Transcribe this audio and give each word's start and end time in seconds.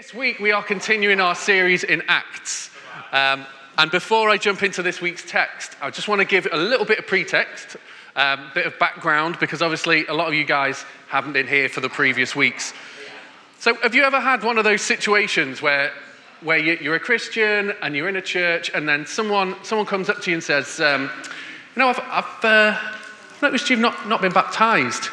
This 0.00 0.14
week 0.14 0.38
we 0.40 0.50
are 0.50 0.62
continuing 0.62 1.20
our 1.20 1.34
series 1.34 1.84
in 1.84 2.02
Acts. 2.08 2.70
Um, 3.12 3.44
and 3.76 3.90
before 3.90 4.30
I 4.30 4.38
jump 4.38 4.62
into 4.62 4.82
this 4.82 5.02
week's 5.02 5.30
text, 5.30 5.76
I 5.82 5.90
just 5.90 6.08
want 6.08 6.22
to 6.22 6.24
give 6.24 6.48
a 6.50 6.56
little 6.56 6.86
bit 6.86 7.00
of 7.00 7.06
pretext, 7.06 7.76
a 8.16 8.28
um, 8.28 8.50
bit 8.54 8.64
of 8.64 8.78
background, 8.78 9.36
because 9.40 9.60
obviously 9.60 10.06
a 10.06 10.14
lot 10.14 10.26
of 10.26 10.32
you 10.32 10.44
guys 10.44 10.86
haven't 11.08 11.34
been 11.34 11.46
here 11.46 11.68
for 11.68 11.82
the 11.82 11.90
previous 11.90 12.34
weeks. 12.34 12.72
So, 13.58 13.74
have 13.74 13.94
you 13.94 14.04
ever 14.04 14.20
had 14.20 14.42
one 14.42 14.56
of 14.56 14.64
those 14.64 14.80
situations 14.80 15.60
where, 15.60 15.92
where 16.40 16.56
you're 16.56 16.94
a 16.94 16.98
Christian 16.98 17.74
and 17.82 17.94
you're 17.94 18.08
in 18.08 18.16
a 18.16 18.22
church, 18.22 18.70
and 18.74 18.88
then 18.88 19.04
someone, 19.04 19.54
someone 19.64 19.86
comes 19.86 20.08
up 20.08 20.22
to 20.22 20.30
you 20.30 20.36
and 20.36 20.42
says, 20.42 20.80
um, 20.80 21.10
You 21.76 21.80
know, 21.80 21.88
I've, 21.88 22.00
I've 22.00 22.44
uh, 22.46 22.78
noticed 23.42 23.68
you've 23.68 23.80
not, 23.80 24.08
not 24.08 24.22
been 24.22 24.32
baptized. 24.32 25.10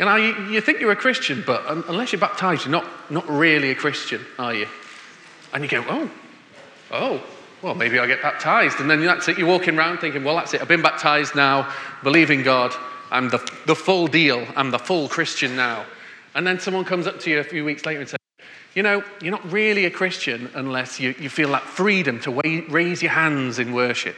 You 0.00 0.06
know, 0.06 0.16
you, 0.16 0.34
you 0.46 0.62
think 0.62 0.80
you're 0.80 0.92
a 0.92 0.96
Christian, 0.96 1.44
but 1.46 1.62
unless 1.86 2.10
you're 2.10 2.20
baptized, 2.20 2.64
you're 2.64 2.72
not, 2.72 2.88
not 3.10 3.28
really 3.28 3.70
a 3.70 3.74
Christian, 3.74 4.24
are 4.38 4.54
you? 4.54 4.66
And 5.52 5.62
you 5.62 5.68
go, 5.68 5.84
oh, 5.86 6.10
oh, 6.90 7.22
well, 7.60 7.74
maybe 7.74 7.98
I'll 7.98 8.06
get 8.06 8.22
baptized. 8.22 8.80
And 8.80 8.90
then 8.90 9.04
that's 9.04 9.28
it. 9.28 9.36
You're 9.36 9.46
walking 9.46 9.76
around 9.76 9.98
thinking, 9.98 10.24
well, 10.24 10.36
that's 10.36 10.54
it. 10.54 10.62
I've 10.62 10.68
been 10.68 10.80
baptized 10.80 11.34
now, 11.34 11.70
believe 12.02 12.30
in 12.30 12.42
God. 12.42 12.74
I'm 13.10 13.28
the, 13.28 13.46
the 13.66 13.74
full 13.74 14.06
deal. 14.06 14.46
I'm 14.56 14.70
the 14.70 14.78
full 14.78 15.06
Christian 15.06 15.54
now. 15.54 15.84
And 16.34 16.46
then 16.46 16.58
someone 16.58 16.86
comes 16.86 17.06
up 17.06 17.20
to 17.20 17.30
you 17.30 17.38
a 17.38 17.44
few 17.44 17.66
weeks 17.66 17.84
later 17.84 18.00
and 18.00 18.08
says, 18.08 18.18
you 18.74 18.82
know, 18.82 19.04
you're 19.20 19.32
not 19.32 19.52
really 19.52 19.84
a 19.84 19.90
Christian 19.90 20.50
unless 20.54 20.98
you, 20.98 21.14
you 21.20 21.28
feel 21.28 21.50
that 21.50 21.64
freedom 21.64 22.20
to 22.20 22.30
wa- 22.30 22.62
raise 22.70 23.02
your 23.02 23.12
hands 23.12 23.58
in 23.58 23.74
worship. 23.74 24.16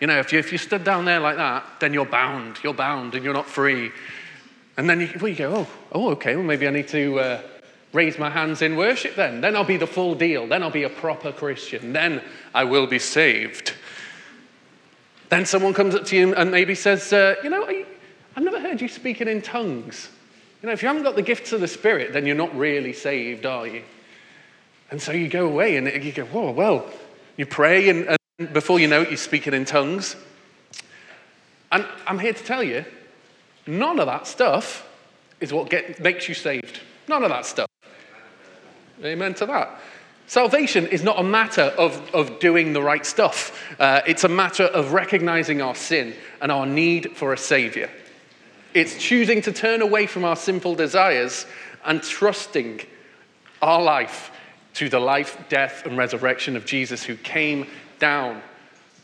You 0.00 0.06
know, 0.06 0.18
if 0.18 0.32
you, 0.32 0.38
if 0.38 0.52
you 0.52 0.58
stood 0.58 0.84
down 0.84 1.04
there 1.04 1.20
like 1.20 1.36
that, 1.36 1.66
then 1.80 1.92
you're 1.92 2.06
bound. 2.06 2.60
You're 2.62 2.72
bound 2.72 3.14
and 3.14 3.22
you're 3.22 3.34
not 3.34 3.46
free. 3.46 3.90
And 4.78 4.88
then 4.88 5.00
you, 5.00 5.10
well, 5.20 5.28
you 5.28 5.34
go, 5.34 5.54
oh, 5.54 5.66
oh, 5.90 6.10
okay, 6.12 6.36
well, 6.36 6.44
maybe 6.44 6.68
I 6.68 6.70
need 6.70 6.86
to 6.88 7.18
uh, 7.18 7.42
raise 7.92 8.16
my 8.16 8.30
hands 8.30 8.62
in 8.62 8.76
worship 8.76 9.16
then. 9.16 9.40
Then 9.40 9.56
I'll 9.56 9.64
be 9.64 9.76
the 9.76 9.88
full 9.88 10.14
deal. 10.14 10.46
Then 10.46 10.62
I'll 10.62 10.70
be 10.70 10.84
a 10.84 10.88
proper 10.88 11.32
Christian. 11.32 11.92
Then 11.92 12.22
I 12.54 12.62
will 12.62 12.86
be 12.86 13.00
saved. 13.00 13.74
Then 15.30 15.46
someone 15.46 15.74
comes 15.74 15.96
up 15.96 16.04
to 16.06 16.16
you 16.16 16.32
and 16.32 16.52
maybe 16.52 16.76
says, 16.76 17.12
uh, 17.12 17.34
you 17.42 17.50
know, 17.50 17.66
I've 18.36 18.44
never 18.44 18.60
heard 18.60 18.80
you 18.80 18.86
speaking 18.88 19.26
in 19.26 19.42
tongues. 19.42 20.10
You 20.62 20.68
know, 20.68 20.72
if 20.72 20.80
you 20.80 20.86
haven't 20.86 21.02
got 21.02 21.16
the 21.16 21.22
gifts 21.22 21.52
of 21.52 21.60
the 21.60 21.68
Spirit, 21.68 22.12
then 22.12 22.24
you're 22.24 22.36
not 22.36 22.56
really 22.56 22.92
saved, 22.92 23.46
are 23.46 23.66
you? 23.66 23.82
And 24.92 25.02
so 25.02 25.10
you 25.10 25.28
go 25.28 25.46
away 25.46 25.76
and 25.76 26.04
you 26.04 26.12
go, 26.12 26.24
whoa, 26.26 26.52
well, 26.52 26.88
you 27.36 27.46
pray, 27.46 27.88
and, 27.88 28.16
and 28.38 28.52
before 28.52 28.78
you 28.78 28.86
know 28.86 29.02
it, 29.02 29.08
you're 29.08 29.16
speaking 29.16 29.54
in 29.54 29.64
tongues. 29.64 30.14
And 31.72 31.84
I'm 32.06 32.20
here 32.20 32.32
to 32.32 32.44
tell 32.44 32.62
you, 32.62 32.84
None 33.68 34.00
of 34.00 34.06
that 34.06 34.26
stuff 34.26 34.88
is 35.40 35.52
what 35.52 35.68
get, 35.68 36.00
makes 36.00 36.26
you 36.26 36.34
saved. 36.34 36.80
None 37.06 37.22
of 37.22 37.28
that 37.28 37.44
stuff. 37.44 37.68
Amen 39.04 39.34
to 39.34 39.44
that. 39.44 39.78
Salvation 40.26 40.86
is 40.86 41.02
not 41.02 41.20
a 41.20 41.22
matter 41.22 41.74
of, 41.76 42.14
of 42.14 42.38
doing 42.40 42.72
the 42.72 42.82
right 42.82 43.04
stuff, 43.04 43.62
uh, 43.78 44.00
it's 44.06 44.24
a 44.24 44.28
matter 44.28 44.64
of 44.64 44.94
recognizing 44.94 45.60
our 45.60 45.74
sin 45.74 46.14
and 46.40 46.50
our 46.50 46.64
need 46.64 47.14
for 47.14 47.34
a 47.34 47.36
Savior. 47.36 47.90
It's 48.72 48.96
choosing 48.96 49.42
to 49.42 49.52
turn 49.52 49.82
away 49.82 50.06
from 50.06 50.24
our 50.24 50.36
sinful 50.36 50.76
desires 50.76 51.44
and 51.84 52.02
trusting 52.02 52.80
our 53.60 53.82
life 53.82 54.30
to 54.74 54.88
the 54.88 55.00
life, 55.00 55.38
death, 55.50 55.84
and 55.84 55.98
resurrection 55.98 56.56
of 56.56 56.64
Jesus, 56.64 57.04
who 57.04 57.16
came 57.16 57.66
down 57.98 58.40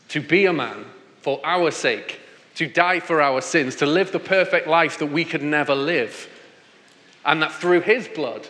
to 0.07 0.21
be 0.21 0.47
a 0.47 0.53
man 0.53 0.85
for 1.21 1.39
our 1.43 1.69
sake 1.69 2.19
to 2.55 2.67
die 2.67 2.99
for 2.99 3.21
our 3.21 3.41
sins, 3.41 3.75
to 3.77 3.85
live 3.85 4.11
the 4.11 4.19
perfect 4.19 4.67
life 4.67 4.99
that 4.99 5.07
we 5.07 5.25
could 5.25 5.43
never 5.43 5.75
live. 5.75 6.29
And 7.25 7.41
that 7.41 7.53
through 7.53 7.81
his 7.81 8.07
blood, 8.07 8.47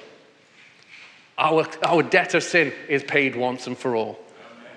our, 1.38 1.68
our 1.84 2.04
debt 2.04 2.34
of 2.34 2.44
sin 2.44 2.74
is 2.88 3.04
paid 3.04 3.36
once 3.36 3.68
and 3.68 3.78
for 3.78 3.96
all. 3.96 4.20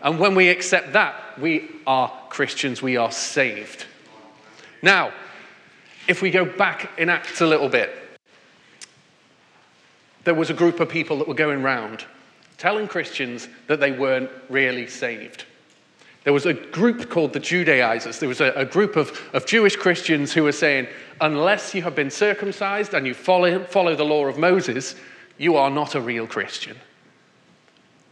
And 0.02 0.18
when 0.18 0.34
we 0.34 0.48
accept 0.48 0.92
that, 0.92 1.38
we 1.38 1.68
are 1.86 2.12
Christians, 2.30 2.80
we 2.80 2.96
are 2.96 3.12
saved. 3.12 3.84
Now, 4.82 5.12
if 6.06 6.22
we 6.22 6.30
go 6.30 6.44
back 6.44 6.90
in 6.98 7.08
Acts 7.08 7.40
a 7.40 7.46
little 7.46 7.68
bit, 7.68 7.90
there 10.24 10.34
was 10.34 10.50
a 10.50 10.54
group 10.54 10.80
of 10.80 10.88
people 10.88 11.18
that 11.18 11.28
were 11.28 11.34
going 11.34 11.62
round 11.62 12.04
telling 12.58 12.88
Christians 12.88 13.48
that 13.66 13.80
they 13.80 13.92
weren't 13.92 14.30
really 14.48 14.86
saved. 14.86 15.44
There 16.28 16.34
was 16.34 16.44
a 16.44 16.52
group 16.52 17.08
called 17.08 17.32
the 17.32 17.40
Judaizers. 17.40 18.18
There 18.18 18.28
was 18.28 18.42
a, 18.42 18.52
a 18.52 18.66
group 18.66 18.96
of, 18.96 19.18
of 19.32 19.46
Jewish 19.46 19.76
Christians 19.76 20.30
who 20.30 20.42
were 20.42 20.52
saying, 20.52 20.86
unless 21.22 21.74
you 21.74 21.80
have 21.80 21.94
been 21.94 22.10
circumcised 22.10 22.92
and 22.92 23.06
you 23.06 23.14
follow, 23.14 23.64
follow 23.64 23.96
the 23.96 24.04
law 24.04 24.26
of 24.26 24.36
Moses, 24.36 24.94
you 25.38 25.56
are 25.56 25.70
not 25.70 25.94
a 25.94 26.02
real 26.02 26.26
Christian. 26.26 26.76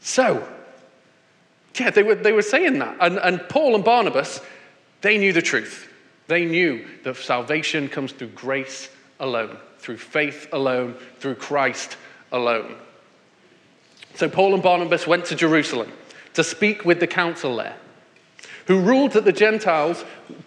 So, 0.01 0.49
yeah, 1.79 1.91
they 1.91 2.03
were, 2.03 2.15
they 2.15 2.33
were 2.33 2.41
saying 2.41 2.79
that. 2.79 2.97
And, 3.01 3.19
and 3.19 3.47
Paul 3.51 3.75
and 3.75 3.85
Barnabas, 3.85 4.41
they 5.03 5.19
knew 5.19 5.35
the 5.35 5.43
truth. 5.43 5.93
They 6.27 6.47
knew 6.47 6.87
that 7.05 7.17
salvation 7.19 7.87
comes 7.87 8.13
through 8.13 8.29
grace 8.29 8.89
alone, 9.21 9.59
through 9.79 9.99
faith 9.99 10.49
alone, 10.55 10.95
through 11.19 11.35
Christ 11.35 11.99
alone. 12.33 12.77
So 14.15 14.27
Paul 14.31 14.55
and 14.55 14.63
Barnabas 14.63 15.07
went 15.07 15.27
to 15.27 15.35
Jerusalem 15.35 15.93
to 16.33 16.43
speak 16.43 16.87
with 16.87 16.99
the 16.99 17.07
council 17.07 17.57
there 17.57 17.77
who 18.67 18.81
ruled 18.81 19.13
that 19.13 19.25
the 19.25 19.33
Gentiles 19.33 20.05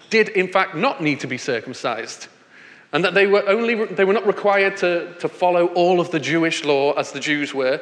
did, 0.10 0.30
in 0.30 0.48
fact, 0.48 0.76
not 0.76 1.02
need 1.02 1.22
to 1.22 1.28
be 1.28 1.38
circumcised, 1.38 2.28
and 2.92 3.04
that 3.06 3.14
they 3.14 3.28
were, 3.28 3.48
only, 3.48 3.86
they 3.86 4.06
were 4.06 4.14
not 4.14 4.28
required 4.28 4.78
to, 4.78 5.14
to 5.20 5.30
follow 5.30 5.68
all 5.68 6.00
of 6.00 6.12
the 6.12 6.20
Jewish 6.20 6.64
law 6.64 6.94
as 6.94 7.12
the 7.12 7.20
Jews 7.20 7.54
were, 7.54 7.82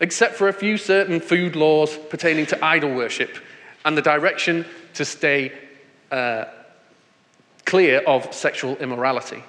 except 0.00 0.34
for 0.34 0.48
a 0.48 0.52
few 0.52 0.76
certain 0.76 1.20
food 1.20 1.56
laws 1.56 1.96
pertaining 2.10 2.46
to 2.46 2.64
idol 2.64 2.94
worship 2.94 3.36
and 3.84 3.96
the 3.96 4.02
direction 4.02 4.64
to 4.94 5.04
stay 5.04 5.52
uh, 6.10 6.44
clear 7.64 8.00
of 8.00 8.32
sexual 8.32 8.76
immorality. 8.76 9.42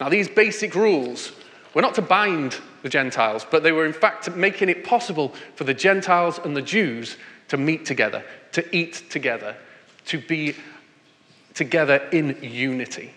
Now, 0.00 0.08
these 0.08 0.28
basic 0.28 0.74
rules 0.74 1.32
were 1.74 1.82
not 1.82 1.94
to 1.94 2.02
bind 2.02 2.58
the 2.82 2.88
Gentiles, 2.88 3.46
but 3.50 3.62
they 3.62 3.72
were 3.72 3.86
in 3.86 3.92
fact 3.92 4.34
making 4.36 4.68
it 4.68 4.84
possible 4.84 5.34
for 5.54 5.64
the 5.64 5.74
Gentiles 5.74 6.38
and 6.42 6.56
the 6.56 6.62
Jews 6.62 7.16
to 7.48 7.56
meet 7.56 7.86
together, 7.86 8.24
to 8.56 8.74
eat 8.74 9.02
together, 9.10 9.54
to 10.06 10.18
be 10.18 10.56
together 11.52 11.96
in 12.10 12.38
unity. 12.42 13.12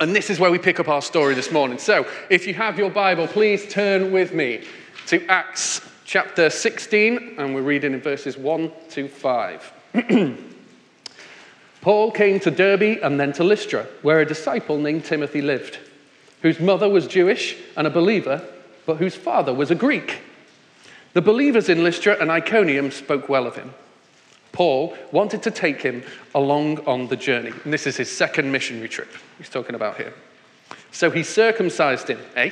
And 0.00 0.16
this 0.16 0.30
is 0.30 0.40
where 0.40 0.50
we 0.50 0.56
pick 0.56 0.80
up 0.80 0.88
our 0.88 1.02
story 1.02 1.34
this 1.34 1.52
morning. 1.52 1.76
So, 1.76 2.06
if 2.30 2.46
you 2.46 2.54
have 2.54 2.78
your 2.78 2.88
Bible, 2.88 3.26
please 3.26 3.70
turn 3.70 4.10
with 4.10 4.32
me 4.32 4.64
to 5.08 5.22
Acts 5.26 5.82
chapter 6.06 6.48
16, 6.48 7.34
and 7.36 7.54
we're 7.54 7.60
reading 7.60 7.92
in 7.92 8.00
verses 8.00 8.38
1 8.38 8.72
to 8.92 9.06
5. 9.06 9.72
Paul 11.82 12.10
came 12.10 12.40
to 12.40 12.50
Derbe 12.50 13.00
and 13.02 13.20
then 13.20 13.34
to 13.34 13.44
Lystra, 13.44 13.86
where 14.00 14.20
a 14.20 14.26
disciple 14.26 14.78
named 14.78 15.04
Timothy 15.04 15.42
lived, 15.42 15.78
whose 16.40 16.58
mother 16.58 16.88
was 16.88 17.06
Jewish 17.06 17.54
and 17.76 17.86
a 17.86 17.90
believer, 17.90 18.48
but 18.86 18.96
whose 18.96 19.14
father 19.14 19.52
was 19.52 19.70
a 19.70 19.74
Greek. 19.74 20.22
The 21.14 21.22
believers 21.22 21.68
in 21.68 21.82
Lystra 21.82 22.16
and 22.20 22.30
Iconium 22.30 22.90
spoke 22.90 23.28
well 23.28 23.46
of 23.46 23.56
him. 23.56 23.72
Paul 24.52 24.96
wanted 25.10 25.42
to 25.44 25.50
take 25.50 25.80
him 25.80 26.02
along 26.34 26.86
on 26.86 27.08
the 27.08 27.16
journey. 27.16 27.52
And 27.64 27.72
this 27.72 27.86
is 27.86 27.96
his 27.96 28.10
second 28.10 28.52
missionary 28.52 28.88
trip 28.88 29.08
he's 29.38 29.48
talking 29.48 29.74
about 29.74 29.96
here. 29.96 30.12
So 30.92 31.10
he 31.10 31.22
circumcised 31.22 32.08
him, 32.08 32.20
eh? 32.36 32.50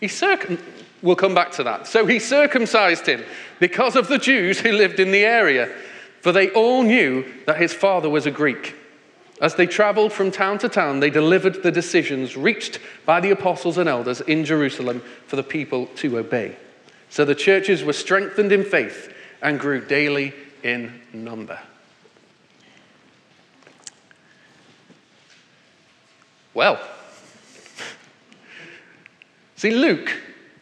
He 0.00 0.08
circum- 0.08 0.62
we'll 1.02 1.16
come 1.16 1.34
back 1.34 1.52
to 1.52 1.64
that. 1.64 1.86
So 1.86 2.06
he 2.06 2.18
circumcised 2.18 3.06
him 3.06 3.24
because 3.58 3.96
of 3.96 4.08
the 4.08 4.18
Jews 4.18 4.60
who 4.60 4.72
lived 4.72 5.00
in 5.00 5.10
the 5.10 5.24
area, 5.24 5.72
for 6.20 6.32
they 6.32 6.50
all 6.50 6.82
knew 6.82 7.24
that 7.46 7.60
his 7.60 7.72
father 7.72 8.08
was 8.08 8.26
a 8.26 8.30
Greek. 8.30 8.74
As 9.40 9.54
they 9.54 9.66
traveled 9.66 10.12
from 10.12 10.30
town 10.30 10.58
to 10.58 10.68
town, 10.68 11.00
they 11.00 11.10
delivered 11.10 11.62
the 11.62 11.72
decisions 11.72 12.36
reached 12.36 12.78
by 13.04 13.20
the 13.20 13.30
apostles 13.30 13.78
and 13.78 13.88
elders 13.88 14.20
in 14.22 14.44
Jerusalem 14.44 15.02
for 15.26 15.36
the 15.36 15.42
people 15.42 15.86
to 15.96 16.18
obey. 16.18 16.56
So 17.10 17.24
the 17.24 17.34
churches 17.34 17.84
were 17.84 17.92
strengthened 17.92 18.52
in 18.52 18.64
faith 18.64 19.12
and 19.42 19.60
grew 19.60 19.80
daily 19.84 20.34
in 20.62 21.00
number. 21.12 21.58
Well, 26.54 26.80
see, 29.56 29.70
Luke 29.72 30.10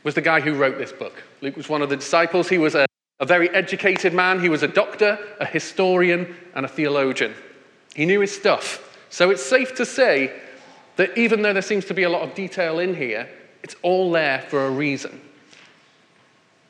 was 0.03 0.15
the 0.15 0.21
guy 0.21 0.41
who 0.41 0.55
wrote 0.55 0.77
this 0.77 0.93
book. 0.93 1.23
Luke 1.41 1.57
was 1.57 1.69
one 1.69 1.83
of 1.83 1.89
the 1.89 1.97
disciples. 1.97 2.49
He 2.49 2.59
was 2.59 2.75
a, 2.75 2.87
a 3.21 3.27
very 3.27 3.49
educated 3.51 4.13
man. 4.13 4.41
He 4.41 4.49
was 4.49 4.63
a 4.63 4.69
doctor, 4.69 5.19
a 5.41 5.47
historian, 5.47 6.35
and 6.55 6.67
a 6.67 6.69
theologian. 6.69 7.35
He 7.95 8.07
knew 8.07 8.21
his 8.21 8.35
stuff. 8.35 8.99
So 9.09 9.31
it's 9.31 9.43
safe 9.43 9.75
to 9.77 9.87
say 9.87 10.33
that 10.97 11.17
even 11.17 11.43
though 11.43 11.53
there 11.53 11.63
seems 11.63 11.85
to 11.87 11.95
be 11.95 12.03
a 12.03 12.11
lot 12.11 12.23
of 12.23 12.35
detail 12.35 12.81
in 12.81 12.95
here, 12.95 13.29
it's 13.63 13.77
all 13.83 14.11
there 14.11 14.43
for 14.49 14.67
a 14.67 14.71
reason. 14.71 15.21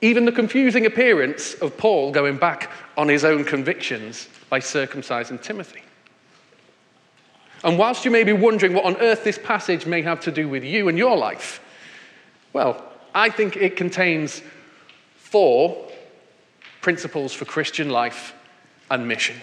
Even 0.01 0.25
the 0.25 0.33
confusing 0.33 0.87
appearance 0.87 1.55
of 1.55 1.77
Paul 1.77 2.13
going 2.13 2.37
back 2.37 2.71
on 2.97 3.09
his 3.09 3.25
own 3.25 3.45
convictions 3.45 4.29
by 4.51 4.61
circumcising 4.61 5.41
Timothy. 5.41 5.81
And 7.63 7.79
whilst 7.79 8.05
you 8.05 8.11
may 8.11 8.25
be 8.25 8.33
wondering 8.33 8.75
what 8.75 8.85
on 8.85 8.97
earth 8.99 9.25
this 9.25 9.39
passage 9.39 9.87
may 9.87 10.03
have 10.03 10.21
to 10.21 10.31
do 10.31 10.49
with 10.49 10.63
you 10.63 10.89
and 10.89 10.99
your 10.99 11.17
life, 11.17 11.61
well, 12.53 12.85
I 13.15 13.31
think 13.31 13.57
it 13.57 13.77
contains 13.77 14.43
four 15.17 15.91
principles 16.83 17.33
for 17.33 17.47
Christian 17.47 17.89
life 17.89 18.35
and 18.91 19.09
mission. 19.09 19.37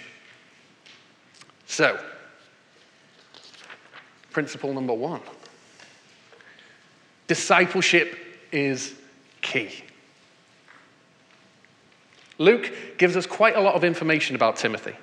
So, 1.66 2.00
principle 4.32 4.74
number 4.74 4.94
one 4.94 5.22
discipleship 7.28 8.18
is 8.52 8.94
key. 9.42 9.72
Luke 12.42 12.74
gives 12.98 13.16
us 13.16 13.28
quite 13.28 13.56
a 13.56 13.62
lot 13.62 13.76
of 13.76 13.84
information 13.84 14.36
about 14.36 14.56
Timothy. 14.56 14.96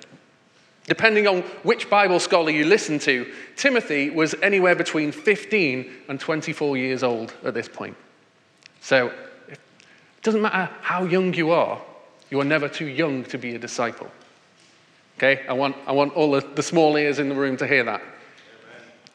Depending 0.85 1.25
on 1.27 1.41
which 1.63 1.89
Bible 1.89 2.19
scholar 2.19 2.51
you 2.51 2.65
listen 2.65 2.99
to, 2.99 3.31
Timothy 3.55 4.09
was 4.09 4.35
anywhere 4.41 4.75
between 4.75 5.11
15 5.11 5.89
and 6.09 6.19
24 6.19 6.77
years 6.77 7.01
old 7.01 7.33
at 7.45 7.53
this 7.53 7.69
point. 7.69 7.95
So 8.81 9.13
it 9.47 9.59
doesn't 10.21 10.41
matter 10.41 10.69
how 10.81 11.05
young 11.05 11.33
you 11.33 11.51
are, 11.51 11.81
you 12.29 12.41
are 12.41 12.45
never 12.45 12.67
too 12.67 12.87
young 12.87 13.23
to 13.25 13.37
be 13.37 13.55
a 13.55 13.59
disciple. 13.59 14.11
Okay? 15.17 15.45
I 15.47 15.53
want, 15.53 15.77
I 15.87 15.93
want 15.93 16.13
all 16.15 16.31
the, 16.31 16.41
the 16.41 16.63
small 16.63 16.97
ears 16.97 17.19
in 17.19 17.29
the 17.29 17.35
room 17.35 17.55
to 17.57 17.67
hear 17.67 17.83
that. 17.85 18.01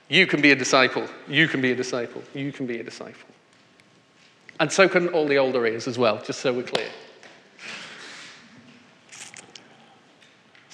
You 0.09 0.27
can 0.27 0.41
be 0.41 0.53
a 0.53 0.57
disciple. 0.57 1.07
You 1.29 1.49
can 1.49 1.61
be 1.61 1.73
a 1.73 1.77
disciple. 1.77 2.23
You 2.35 2.53
can 2.53 2.67
be 2.67 2.79
a 2.79 2.83
disciple. 2.83 3.29
And 4.61 4.71
so 4.71 4.89
can 4.89 5.09
all 5.09 5.27
the 5.27 5.39
older 5.39 5.67
ears 5.67 5.89
as 5.89 5.99
well, 5.99 6.23
just 6.23 6.41
so 6.41 6.53
we're 6.53 6.63
clear. 6.63 6.89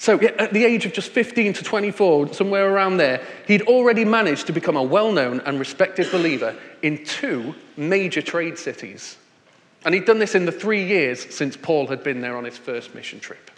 So, 0.01 0.19
at 0.19 0.51
the 0.51 0.65
age 0.65 0.87
of 0.87 0.93
just 0.93 1.11
15 1.11 1.53
to 1.53 1.63
24, 1.63 2.33
somewhere 2.33 2.67
around 2.73 2.97
there, 2.97 3.23
he'd 3.45 3.61
already 3.61 4.03
managed 4.03 4.47
to 4.47 4.51
become 4.51 4.75
a 4.75 4.81
well 4.81 5.11
known 5.11 5.41
and 5.41 5.59
respected 5.59 6.09
believer 6.11 6.55
in 6.81 7.05
two 7.05 7.53
major 7.77 8.23
trade 8.23 8.57
cities. 8.57 9.17
And 9.85 9.93
he'd 9.93 10.05
done 10.05 10.17
this 10.17 10.33
in 10.33 10.45
the 10.45 10.51
three 10.51 10.83
years 10.83 11.31
since 11.31 11.55
Paul 11.55 11.85
had 11.85 12.03
been 12.03 12.19
there 12.19 12.35
on 12.35 12.45
his 12.45 12.57
first 12.57 12.95
mission 12.95 13.19
trip. 13.19 13.51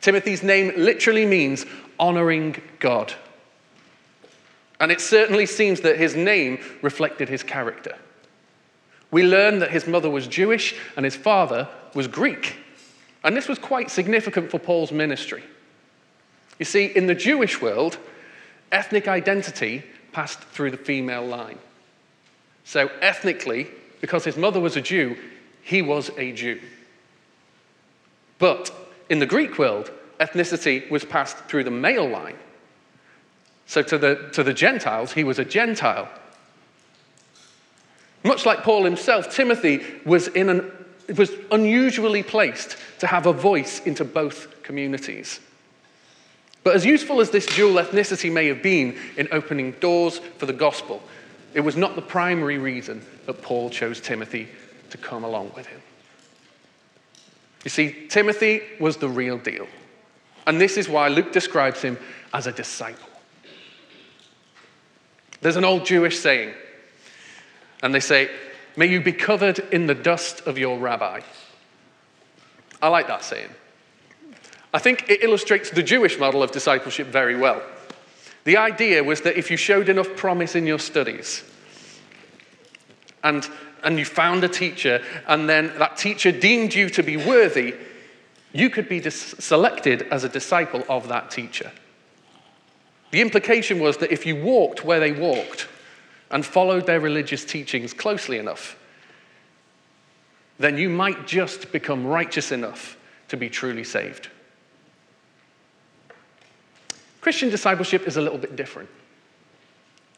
Timothy's 0.00 0.44
name 0.44 0.72
literally 0.76 1.26
means 1.26 1.66
honoring 1.98 2.62
God. 2.78 3.12
And 4.78 4.92
it 4.92 5.00
certainly 5.00 5.46
seems 5.46 5.80
that 5.80 5.98
his 5.98 6.14
name 6.14 6.60
reflected 6.80 7.28
his 7.28 7.42
character. 7.42 7.96
We 9.10 9.24
learn 9.24 9.58
that 9.58 9.72
his 9.72 9.88
mother 9.88 10.10
was 10.10 10.28
Jewish 10.28 10.76
and 10.96 11.04
his 11.04 11.16
father 11.16 11.66
was 11.92 12.06
Greek. 12.06 12.54
And 13.24 13.36
this 13.36 13.48
was 13.48 13.58
quite 13.58 13.90
significant 13.90 14.50
for 14.50 14.58
Paul's 14.58 14.92
ministry. 14.92 15.42
You 16.58 16.64
see, 16.64 16.86
in 16.86 17.06
the 17.06 17.14
Jewish 17.14 17.60
world, 17.60 17.98
ethnic 18.72 19.08
identity 19.08 19.84
passed 20.12 20.40
through 20.40 20.70
the 20.70 20.76
female 20.76 21.24
line. 21.24 21.58
So, 22.64 22.90
ethnically, 23.00 23.68
because 24.00 24.24
his 24.24 24.36
mother 24.36 24.60
was 24.60 24.76
a 24.76 24.80
Jew, 24.80 25.16
he 25.62 25.82
was 25.82 26.10
a 26.16 26.32
Jew. 26.32 26.60
But 28.38 28.72
in 29.08 29.18
the 29.18 29.26
Greek 29.26 29.58
world, 29.58 29.90
ethnicity 30.20 30.88
was 30.90 31.04
passed 31.04 31.36
through 31.44 31.64
the 31.64 31.70
male 31.70 32.08
line. 32.08 32.36
So, 33.66 33.82
to 33.82 33.98
the, 33.98 34.28
to 34.32 34.42
the 34.42 34.54
Gentiles, 34.54 35.12
he 35.12 35.24
was 35.24 35.38
a 35.38 35.44
Gentile. 35.44 36.08
Much 38.24 38.44
like 38.44 38.62
Paul 38.62 38.84
himself, 38.84 39.34
Timothy 39.34 39.84
was, 40.04 40.28
in 40.28 40.48
an, 40.48 40.72
was 41.16 41.30
unusually 41.50 42.22
placed 42.22 42.76
to 42.98 43.06
have 43.06 43.26
a 43.26 43.32
voice 43.32 43.80
into 43.80 44.04
both 44.04 44.62
communities. 44.62 45.40
But 46.64 46.74
as 46.74 46.84
useful 46.84 47.20
as 47.20 47.30
this 47.30 47.46
dual 47.46 47.82
ethnicity 47.82 48.30
may 48.30 48.46
have 48.46 48.62
been 48.62 48.96
in 49.16 49.28
opening 49.32 49.72
doors 49.80 50.18
for 50.38 50.46
the 50.46 50.52
gospel, 50.52 51.02
it 51.54 51.60
was 51.60 51.76
not 51.76 51.96
the 51.96 52.02
primary 52.02 52.58
reason 52.58 53.02
that 53.26 53.42
Paul 53.42 53.70
chose 53.70 54.00
Timothy 54.00 54.48
to 54.90 54.98
come 54.98 55.24
along 55.24 55.52
with 55.56 55.66
him. 55.66 55.80
You 57.64 57.70
see, 57.70 58.06
Timothy 58.08 58.62
was 58.78 58.96
the 58.98 59.08
real 59.08 59.38
deal. 59.38 59.66
And 60.46 60.60
this 60.60 60.76
is 60.76 60.88
why 60.88 61.08
Luke 61.08 61.32
describes 61.32 61.82
him 61.82 61.98
as 62.32 62.46
a 62.46 62.52
disciple. 62.52 63.08
There's 65.40 65.56
an 65.56 65.64
old 65.64 65.84
Jewish 65.84 66.18
saying, 66.18 66.52
and 67.82 67.94
they 67.94 68.00
say, 68.00 68.30
May 68.76 68.86
you 68.86 69.00
be 69.00 69.12
covered 69.12 69.58
in 69.58 69.86
the 69.86 69.94
dust 69.94 70.46
of 70.46 70.56
your 70.56 70.78
rabbi. 70.78 71.20
I 72.80 72.88
like 72.88 73.06
that 73.08 73.24
saying. 73.24 73.50
I 74.72 74.78
think 74.78 75.08
it 75.08 75.22
illustrates 75.22 75.70
the 75.70 75.82
Jewish 75.82 76.18
model 76.18 76.42
of 76.42 76.50
discipleship 76.50 77.06
very 77.08 77.36
well. 77.36 77.62
The 78.44 78.56
idea 78.56 79.02
was 79.02 79.22
that 79.22 79.36
if 79.36 79.50
you 79.50 79.56
showed 79.56 79.88
enough 79.88 80.16
promise 80.16 80.54
in 80.54 80.66
your 80.66 80.78
studies 80.78 81.42
and, 83.22 83.48
and 83.82 83.98
you 83.98 84.04
found 84.04 84.44
a 84.44 84.48
teacher, 84.48 85.02
and 85.26 85.48
then 85.48 85.72
that 85.78 85.96
teacher 85.96 86.32
deemed 86.32 86.74
you 86.74 86.88
to 86.90 87.02
be 87.02 87.16
worthy, 87.16 87.74
you 88.52 88.70
could 88.70 88.88
be 88.88 89.00
dis- 89.00 89.34
selected 89.38 90.02
as 90.10 90.24
a 90.24 90.28
disciple 90.28 90.84
of 90.88 91.08
that 91.08 91.30
teacher. 91.30 91.72
The 93.10 93.20
implication 93.20 93.80
was 93.80 93.96
that 93.98 94.12
if 94.12 94.26
you 94.26 94.36
walked 94.36 94.84
where 94.84 95.00
they 95.00 95.12
walked 95.12 95.68
and 96.30 96.44
followed 96.44 96.86
their 96.86 97.00
religious 97.00 97.44
teachings 97.44 97.92
closely 97.92 98.38
enough, 98.38 98.78
then 100.58 100.76
you 100.76 100.88
might 100.88 101.26
just 101.26 101.70
become 101.72 102.06
righteous 102.06 102.52
enough 102.52 102.96
to 103.28 103.36
be 103.36 103.48
truly 103.48 103.84
saved. 103.84 104.28
Christian 107.20 107.50
discipleship 107.50 108.06
is 108.06 108.16
a 108.16 108.20
little 108.20 108.38
bit 108.38 108.56
different. 108.56 108.88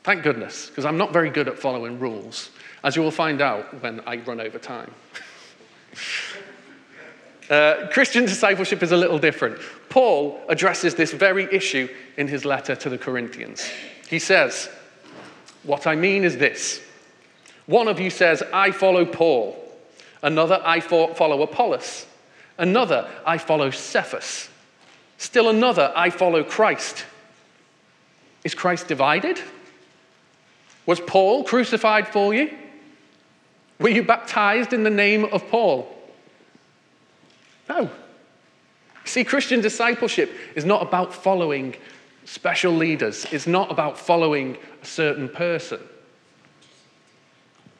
Thank 0.02 0.22
goodness, 0.22 0.68
because 0.68 0.84
I'm 0.84 0.96
not 0.96 1.12
very 1.12 1.28
good 1.28 1.48
at 1.48 1.58
following 1.58 1.98
rules, 1.98 2.50
as 2.82 2.96
you 2.96 3.02
will 3.02 3.10
find 3.10 3.40
out 3.42 3.82
when 3.82 4.00
I 4.06 4.16
run 4.16 4.40
over 4.40 4.58
time. 4.58 4.90
uh, 7.50 7.88
Christian 7.92 8.24
discipleship 8.24 8.82
is 8.82 8.92
a 8.92 8.96
little 8.96 9.18
different. 9.18 9.58
Paul 9.90 10.40
addresses 10.48 10.94
this 10.94 11.12
very 11.12 11.52
issue 11.52 11.88
in 12.16 12.28
his 12.28 12.44
letter 12.44 12.74
to 12.76 12.88
the 12.88 12.96
Corinthians. 12.96 13.68
He 14.08 14.18
says, 14.18 14.70
What 15.64 15.86
I 15.86 15.96
mean 15.96 16.24
is 16.24 16.38
this 16.38 16.80
one 17.66 17.86
of 17.86 18.00
you 18.00 18.10
says, 18.10 18.42
I 18.52 18.72
follow 18.72 19.04
Paul 19.04 19.56
Another, 20.22 20.60
I 20.64 20.80
follow 20.80 21.42
Apollos. 21.42 22.06
Another, 22.58 23.08
I 23.24 23.38
follow 23.38 23.70
Cephas. 23.70 24.48
Still 25.18 25.48
another, 25.48 25.92
I 25.96 26.10
follow 26.10 26.44
Christ. 26.44 27.04
Is 28.44 28.54
Christ 28.54 28.88
divided? 28.88 29.40
Was 30.86 31.00
Paul 31.00 31.44
crucified 31.44 32.08
for 32.08 32.34
you? 32.34 32.50
Were 33.78 33.88
you 33.88 34.02
baptized 34.02 34.72
in 34.72 34.82
the 34.82 34.90
name 34.90 35.24
of 35.24 35.48
Paul? 35.48 35.94
No. 37.68 37.90
See, 39.04 39.24
Christian 39.24 39.60
discipleship 39.60 40.30
is 40.54 40.64
not 40.64 40.82
about 40.82 41.14
following 41.14 41.76
special 42.26 42.72
leaders, 42.72 43.26
it's 43.32 43.46
not 43.46 43.70
about 43.70 43.98
following 43.98 44.56
a 44.82 44.86
certain 44.86 45.28
person. 45.28 45.80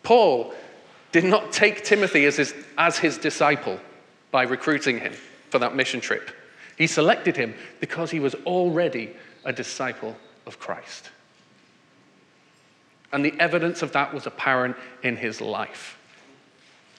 Paul 0.03 0.55
did 1.13 1.25
not 1.25 1.53
take 1.53 1.85
Timothy 1.85 2.25
as 2.25 2.37
his, 2.37 2.55
as 2.79 2.99
his 2.99 3.19
disciple 3.19 3.81
by 4.31 4.43
recruiting 4.43 4.99
him 4.99 5.13
for 5.51 5.59
that 5.59 5.75
mission 5.75 6.01
trip. 6.01 6.31
He 6.77 6.87
selected 6.87 7.37
him 7.37 7.55
because 7.81 8.11
he 8.11 8.21
was 8.21 8.35
already 8.47 9.11
a 9.45 9.53
disciple 9.53 10.17
of 10.47 10.59
Christ. 10.59 11.11
And 13.13 13.25
the 13.25 13.35
evidence 13.41 13.83
of 13.83 13.93
that 13.93 14.15
was 14.15 14.27
apparent 14.27 14.77
in 15.03 15.17
his 15.17 15.41
life. 15.41 15.99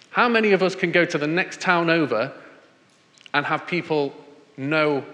How 0.10 0.27
many 0.27 0.51
of 0.51 0.62
us 0.62 0.75
can 0.75 0.91
go 0.91 1.06
to 1.06 1.18
the 1.18 1.27
next 1.27 1.62
town 1.62 1.89
over 1.89 2.34
and 3.34 3.46
have 3.46 3.65
people 3.65 4.13
know 4.58 5.06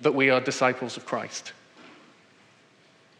that 0.00 0.12
we 0.12 0.30
are 0.30 0.40
disciples 0.40 0.96
of 0.96 1.06
Christ? 1.06 1.52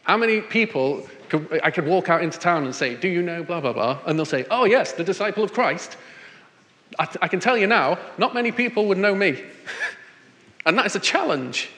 How 0.03 0.17
many 0.17 0.41
people 0.41 1.07
could, 1.29 1.61
I 1.63 1.71
could 1.71 1.85
walk 1.85 2.09
out 2.09 2.23
into 2.23 2.39
town 2.39 2.65
and 2.65 2.75
say, 2.75 2.95
Do 2.95 3.07
you 3.07 3.21
know 3.21 3.43
blah, 3.43 3.61
blah, 3.61 3.73
blah? 3.73 3.99
And 4.05 4.17
they'll 4.17 4.25
say, 4.25 4.45
Oh, 4.49 4.65
yes, 4.65 4.93
the 4.93 5.03
disciple 5.03 5.43
of 5.43 5.53
Christ. 5.53 5.97
I, 6.99 7.07
I 7.21 7.27
can 7.27 7.39
tell 7.39 7.57
you 7.57 7.67
now, 7.67 7.99
not 8.17 8.33
many 8.33 8.51
people 8.51 8.87
would 8.87 8.97
know 8.97 9.15
me. 9.15 9.41
and 10.65 10.77
that 10.77 10.85
is 10.85 10.95
a 10.95 10.99
challenge. 10.99 11.69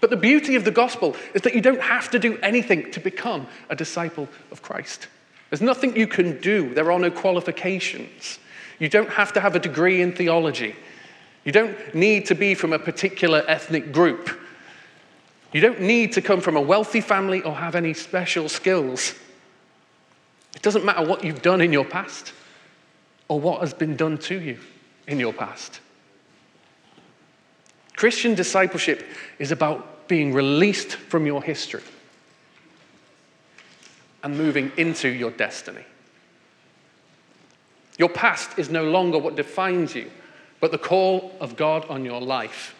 But 0.00 0.10
the 0.10 0.16
beauty 0.16 0.56
of 0.56 0.64
the 0.64 0.70
gospel 0.70 1.14
is 1.34 1.42
that 1.42 1.54
you 1.54 1.60
don't 1.60 1.82
have 1.82 2.10
to 2.10 2.18
do 2.18 2.38
anything 2.38 2.90
to 2.92 3.00
become 3.00 3.46
a 3.68 3.76
disciple 3.76 4.28
of 4.50 4.62
Christ. 4.62 5.08
There's 5.50 5.60
nothing 5.60 5.96
you 5.96 6.06
can 6.06 6.40
do, 6.40 6.72
there 6.72 6.90
are 6.90 6.98
no 6.98 7.10
qualifications. 7.10 8.38
You 8.78 8.88
don't 8.88 9.10
have 9.10 9.34
to 9.34 9.40
have 9.40 9.54
a 9.54 9.58
degree 9.58 10.00
in 10.00 10.14
theology. 10.14 10.74
You 11.44 11.52
don't 11.52 11.94
need 11.94 12.26
to 12.26 12.34
be 12.34 12.54
from 12.54 12.72
a 12.72 12.78
particular 12.78 13.44
ethnic 13.46 13.92
group. 13.92 14.30
You 15.52 15.60
don't 15.60 15.80
need 15.80 16.12
to 16.12 16.22
come 16.22 16.40
from 16.40 16.56
a 16.56 16.60
wealthy 16.60 17.00
family 17.00 17.42
or 17.42 17.54
have 17.54 17.74
any 17.74 17.94
special 17.94 18.48
skills. 18.48 19.14
It 20.54 20.62
doesn't 20.62 20.84
matter 20.84 21.06
what 21.06 21.24
you've 21.24 21.42
done 21.42 21.60
in 21.60 21.72
your 21.72 21.84
past 21.84 22.32
or 23.28 23.40
what 23.40 23.60
has 23.60 23.74
been 23.74 23.96
done 23.96 24.18
to 24.18 24.40
you 24.40 24.58
in 25.06 25.18
your 25.18 25.32
past. 25.32 25.80
Christian 27.96 28.34
discipleship 28.34 29.04
is 29.38 29.52
about 29.52 30.08
being 30.08 30.32
released 30.32 30.92
from 30.92 31.26
your 31.26 31.42
history. 31.42 31.82
and 34.22 34.36
moving 34.36 34.70
into 34.76 35.08
your 35.08 35.30
destiny. 35.30 35.84
Your 37.98 38.08
past 38.08 38.58
is 38.58 38.70
no 38.70 38.84
longer 38.84 39.18
what 39.18 39.36
defines 39.36 39.94
you, 39.94 40.10
but 40.60 40.72
the 40.72 40.78
call 40.78 41.34
of 41.40 41.56
God 41.56 41.86
on 41.88 42.04
your 42.04 42.20
life 42.20 42.74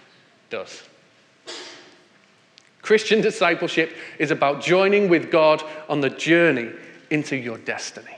does. 0.51 0.83
Christian 2.83 3.21
discipleship 3.21 3.95
is 4.19 4.31
about 4.31 4.63
joining 4.63 5.09
with 5.09 5.31
God 5.31 5.63
on 5.89 6.01
the 6.01 6.11
journey 6.11 6.71
into 7.11 7.37
your 7.37 7.59
destiny. 7.59 8.17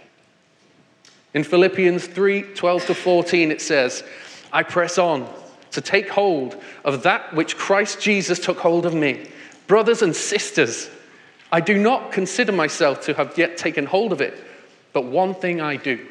In 1.34 1.44
Philippians 1.44 2.06
3 2.06 2.42
12 2.54 2.86
to 2.86 2.94
14, 2.94 3.50
it 3.50 3.60
says, 3.60 4.04
I 4.52 4.62
press 4.62 4.98
on 4.98 5.28
to 5.72 5.80
take 5.80 6.08
hold 6.08 6.62
of 6.84 7.02
that 7.02 7.34
which 7.34 7.56
Christ 7.56 8.00
Jesus 8.00 8.38
took 8.38 8.58
hold 8.58 8.86
of 8.86 8.94
me. 8.94 9.28
Brothers 9.66 10.02
and 10.02 10.14
sisters, 10.14 10.90
I 11.50 11.60
do 11.60 11.78
not 11.78 12.12
consider 12.12 12.52
myself 12.52 13.00
to 13.02 13.14
have 13.14 13.36
yet 13.38 13.56
taken 13.56 13.86
hold 13.86 14.12
of 14.12 14.20
it, 14.20 14.34
but 14.92 15.04
one 15.04 15.34
thing 15.34 15.60
I 15.60 15.76
do, 15.76 16.06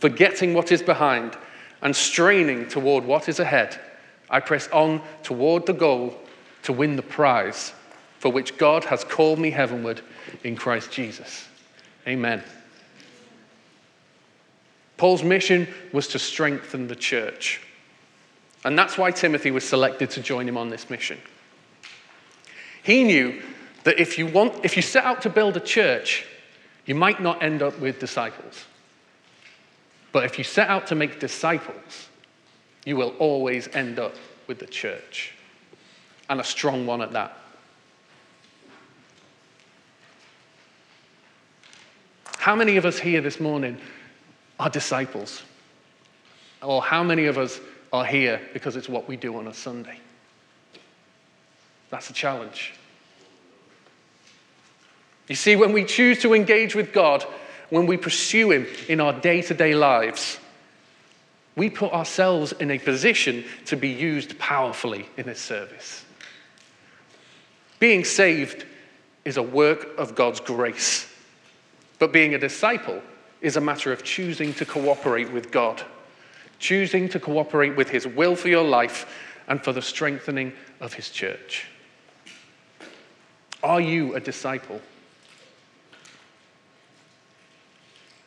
forgetting 0.00 0.54
what 0.54 0.72
is 0.72 0.82
behind 0.82 1.36
and 1.82 1.94
straining 1.94 2.68
toward 2.68 3.04
what 3.04 3.28
is 3.28 3.38
ahead, 3.38 3.78
I 4.30 4.40
press 4.40 4.68
on 4.68 5.02
toward 5.22 5.66
the 5.66 5.74
goal 5.74 6.18
to 6.66 6.72
win 6.72 6.96
the 6.96 7.02
prize 7.02 7.72
for 8.18 8.30
which 8.30 8.58
God 8.58 8.84
has 8.84 9.04
called 9.04 9.38
me 9.38 9.50
heavenward 9.50 10.00
in 10.42 10.56
Christ 10.56 10.90
Jesus. 10.90 11.48
Amen. 12.06 12.42
Paul's 14.96 15.22
mission 15.22 15.68
was 15.92 16.08
to 16.08 16.18
strengthen 16.18 16.88
the 16.88 16.96
church. 16.96 17.60
And 18.64 18.76
that's 18.76 18.98
why 18.98 19.12
Timothy 19.12 19.52
was 19.52 19.62
selected 19.62 20.10
to 20.10 20.20
join 20.20 20.48
him 20.48 20.56
on 20.56 20.70
this 20.70 20.90
mission. 20.90 21.18
He 22.82 23.04
knew 23.04 23.40
that 23.84 24.00
if 24.00 24.18
you, 24.18 24.26
want, 24.26 24.64
if 24.64 24.74
you 24.74 24.82
set 24.82 25.04
out 25.04 25.22
to 25.22 25.30
build 25.30 25.56
a 25.56 25.60
church, 25.60 26.26
you 26.84 26.96
might 26.96 27.22
not 27.22 27.44
end 27.44 27.62
up 27.62 27.78
with 27.78 28.00
disciples. 28.00 28.64
But 30.10 30.24
if 30.24 30.36
you 30.36 30.42
set 30.42 30.68
out 30.68 30.88
to 30.88 30.96
make 30.96 31.20
disciples, 31.20 32.08
you 32.84 32.96
will 32.96 33.14
always 33.20 33.68
end 33.68 34.00
up 34.00 34.14
with 34.48 34.58
the 34.58 34.66
church, 34.66 35.35
and 36.28 36.40
a 36.40 36.44
strong 36.44 36.86
one 36.86 37.02
at 37.02 37.12
that. 37.12 37.36
How 42.38 42.54
many 42.54 42.76
of 42.76 42.84
us 42.84 42.98
here 42.98 43.20
this 43.20 43.40
morning 43.40 43.76
are 44.60 44.70
disciples? 44.70 45.42
Or 46.62 46.80
how 46.80 47.02
many 47.02 47.26
of 47.26 47.38
us 47.38 47.60
are 47.92 48.04
here 48.04 48.40
because 48.52 48.76
it's 48.76 48.88
what 48.88 49.08
we 49.08 49.16
do 49.16 49.36
on 49.36 49.48
a 49.48 49.54
Sunday? 49.54 49.98
That's 51.90 52.08
a 52.08 52.12
challenge. 52.12 52.74
You 55.28 55.34
see, 55.34 55.56
when 55.56 55.72
we 55.72 55.84
choose 55.84 56.20
to 56.22 56.34
engage 56.34 56.74
with 56.74 56.92
God, 56.92 57.24
when 57.70 57.86
we 57.86 57.96
pursue 57.96 58.52
Him 58.52 58.66
in 58.88 59.00
our 59.00 59.12
day 59.12 59.42
to 59.42 59.54
day 59.54 59.74
lives, 59.74 60.38
we 61.56 61.68
put 61.68 61.92
ourselves 61.92 62.52
in 62.52 62.70
a 62.70 62.78
position 62.78 63.44
to 63.64 63.76
be 63.76 63.88
used 63.88 64.38
powerfully 64.38 65.08
in 65.16 65.24
His 65.24 65.40
service. 65.40 66.05
Being 67.78 68.04
saved 68.04 68.64
is 69.24 69.36
a 69.36 69.42
work 69.42 69.98
of 69.98 70.14
God's 70.14 70.40
grace, 70.40 71.12
but 71.98 72.12
being 72.12 72.34
a 72.34 72.38
disciple 72.38 73.02
is 73.40 73.56
a 73.56 73.60
matter 73.60 73.92
of 73.92 74.02
choosing 74.02 74.54
to 74.54 74.64
cooperate 74.64 75.30
with 75.30 75.50
God, 75.50 75.82
choosing 76.58 77.08
to 77.10 77.20
cooperate 77.20 77.76
with 77.76 77.90
His 77.90 78.06
will 78.06 78.34
for 78.34 78.48
your 78.48 78.64
life 78.64 79.12
and 79.48 79.62
for 79.62 79.72
the 79.72 79.82
strengthening 79.82 80.52
of 80.80 80.94
His 80.94 81.10
church. 81.10 81.66
Are 83.62 83.80
you 83.80 84.14
a 84.14 84.20
disciple? 84.20 84.80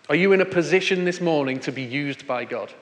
Are 0.09 0.15
you 0.15 0.33
in 0.33 0.41
a 0.41 0.45
position 0.45 1.05
this 1.05 1.21
morning 1.21 1.59
to 1.61 1.71
be 1.71 1.83
used 1.83 2.27
by 2.27 2.45
God? 2.45 2.73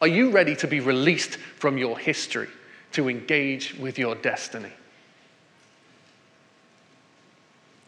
Are 0.00 0.08
you 0.08 0.30
ready 0.30 0.54
to 0.56 0.66
be 0.66 0.80
released 0.80 1.36
from 1.36 1.78
your 1.78 1.98
history 1.98 2.48
to 2.92 3.08
engage 3.08 3.74
with 3.74 3.98
your 3.98 4.14
destiny? 4.14 4.72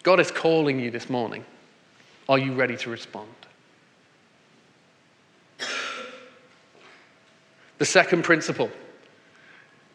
God 0.03 0.21
is 0.21 0.31
calling 0.31 0.81
you 0.81 0.91
this 0.91 1.11
morning. 1.11 1.45
Are 2.29 2.39
you 2.39 2.55
ready 2.55 2.77
to 2.79 2.91
respond? 2.91 3.29
The 7.79 7.85
second 7.87 8.25
principle 8.25 8.71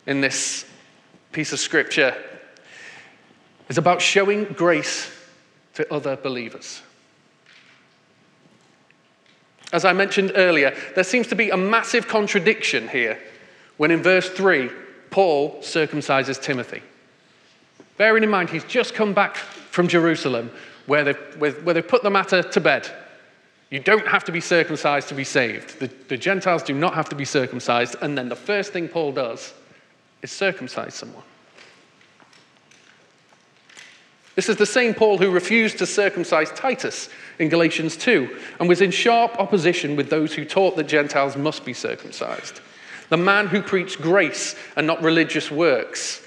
in 0.08 0.22
this 0.22 0.66
piece 1.32 1.54
of 1.54 1.60
scripture 1.60 2.16
is 3.70 3.78
about 3.78 4.02
showing 4.02 4.46
grace 4.46 5.12
to 5.76 5.92
other 5.94 6.16
believers. 6.16 6.82
As 9.72 9.86
I 9.86 9.94
mentioned 9.94 10.32
earlier, 10.36 10.76
there 10.96 11.04
seems 11.04 11.28
to 11.28 11.36
be 11.36 11.50
a 11.50 11.58
massive 11.58 12.08
contradiction 12.08 12.88
here 12.88 13.20
when 13.78 13.92
in 13.92 14.02
verse 14.02 14.30
3, 14.30 14.70
Paul 15.16 15.60
circumcises 15.62 16.42
Timothy. 16.42 16.82
Bearing 17.96 18.24
in 18.24 18.30
mind, 18.30 18.50
he's 18.50 18.66
just 18.66 18.94
come 18.94 19.14
back 19.14 19.38
from 19.38 19.88
Jerusalem 19.88 20.52
where 20.88 21.06
they've, 21.06 21.40
where 21.40 21.74
they've 21.74 21.88
put 21.88 22.04
the 22.04 22.10
matter 22.10 22.44
to 22.44 22.60
bed. 22.60 22.92
You 23.70 23.80
don't 23.80 24.06
have 24.10 24.26
to 24.26 24.34
be 24.34 24.42
circumcised 24.42 25.08
to 25.08 25.16
be 25.16 25.24
saved. 25.24 25.80
The, 25.80 25.90
the 26.10 26.18
Gentiles 26.18 26.64
do 26.64 26.74
not 26.74 26.96
have 26.96 27.08
to 27.08 27.16
be 27.16 27.24
circumcised. 27.24 27.96
And 28.02 28.18
then 28.18 28.28
the 28.28 28.36
first 28.36 28.74
thing 28.74 28.90
Paul 28.90 29.14
does 29.14 29.54
is 30.22 30.34
circumcise 30.34 30.96
someone. 30.96 31.24
This 34.36 34.50
is 34.50 34.58
the 34.58 34.66
same 34.66 34.94
Paul 34.94 35.18
who 35.18 35.32
refused 35.32 35.78
to 35.78 35.86
circumcise 35.86 36.52
Titus 36.52 37.08
in 37.40 37.48
Galatians 37.48 37.96
2 37.96 38.38
and 38.60 38.68
was 38.68 38.82
in 38.82 38.92
sharp 38.92 39.40
opposition 39.40 39.96
with 39.96 40.10
those 40.10 40.34
who 40.34 40.44
taught 40.44 40.76
that 40.76 40.90
Gentiles 40.90 41.38
must 41.38 41.64
be 41.64 41.72
circumcised. 41.72 42.60
The 43.16 43.24
man 43.24 43.48
who 43.48 43.62
preached 43.62 44.02
grace 44.02 44.58
and 44.76 44.86
not 44.86 45.02
religious 45.02 45.50
works. 45.50 46.22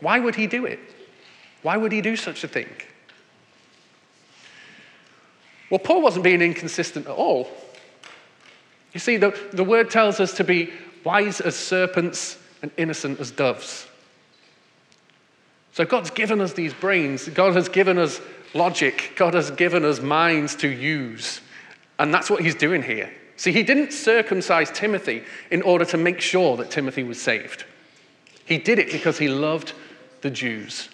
Why 0.00 0.18
would 0.18 0.34
he 0.34 0.46
do 0.46 0.64
it? 0.64 0.80
Why 1.60 1.76
would 1.76 1.92
he 1.92 2.00
do 2.00 2.16
such 2.16 2.42
a 2.42 2.48
thing? 2.48 2.70
Well, 5.68 5.78
Paul 5.78 6.00
wasn't 6.00 6.24
being 6.24 6.40
inconsistent 6.40 7.04
at 7.04 7.12
all. 7.12 7.50
You 8.94 9.00
see, 9.00 9.18
the, 9.18 9.38
the 9.52 9.62
word 9.62 9.90
tells 9.90 10.20
us 10.20 10.32
to 10.38 10.42
be 10.42 10.72
wise 11.04 11.38
as 11.38 11.54
serpents 11.54 12.38
and 12.62 12.70
innocent 12.78 13.20
as 13.20 13.30
doves. 13.30 13.86
So 15.74 15.84
God's 15.84 16.08
given 16.08 16.40
us 16.40 16.54
these 16.54 16.72
brains, 16.72 17.28
God 17.28 17.54
has 17.56 17.68
given 17.68 17.98
us 17.98 18.22
logic, 18.54 19.12
God 19.16 19.34
has 19.34 19.50
given 19.50 19.84
us 19.84 20.00
minds 20.00 20.56
to 20.56 20.68
use. 20.68 21.42
And 21.98 22.14
that's 22.14 22.30
what 22.30 22.42
he's 22.42 22.54
doing 22.54 22.82
here. 22.82 23.12
See, 23.38 23.52
he 23.52 23.62
didn't 23.62 23.92
circumcise 23.92 24.68
Timothy 24.72 25.22
in 25.52 25.62
order 25.62 25.84
to 25.86 25.96
make 25.96 26.20
sure 26.20 26.56
that 26.56 26.72
Timothy 26.72 27.04
was 27.04 27.22
saved. 27.22 27.64
He 28.44 28.58
did 28.58 28.80
it 28.80 28.90
because 28.90 29.16
he 29.16 29.28
loved 29.28 29.74
the 30.22 30.30
Jews. 30.30 30.88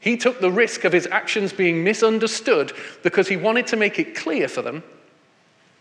He 0.00 0.16
took 0.16 0.40
the 0.40 0.50
risk 0.50 0.84
of 0.84 0.92
his 0.94 1.06
actions 1.08 1.52
being 1.52 1.84
misunderstood 1.84 2.72
because 3.02 3.28
he 3.28 3.36
wanted 3.36 3.66
to 3.68 3.76
make 3.76 3.98
it 3.98 4.16
clear 4.16 4.48
for 4.48 4.62
them. 4.62 4.82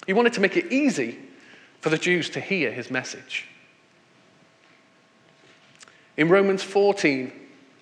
He 0.06 0.12
wanted 0.12 0.34
to 0.34 0.42
make 0.42 0.58
it 0.58 0.70
easy 0.70 1.18
for 1.80 1.90
the 1.90 1.98
Jews 1.98 2.30
to 2.32 2.42
hear 2.42 2.70
his 2.70 2.92
message. 2.92 3.48
In 6.18 6.28
Romans 6.28 6.62
14, 6.62 7.32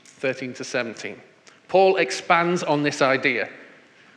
13 0.04 0.54
to 0.54 0.64
17, 0.64 1.20
Paul 1.68 1.96
expands 1.96 2.62
on 2.62 2.84
this 2.84 3.02
idea 3.02 3.50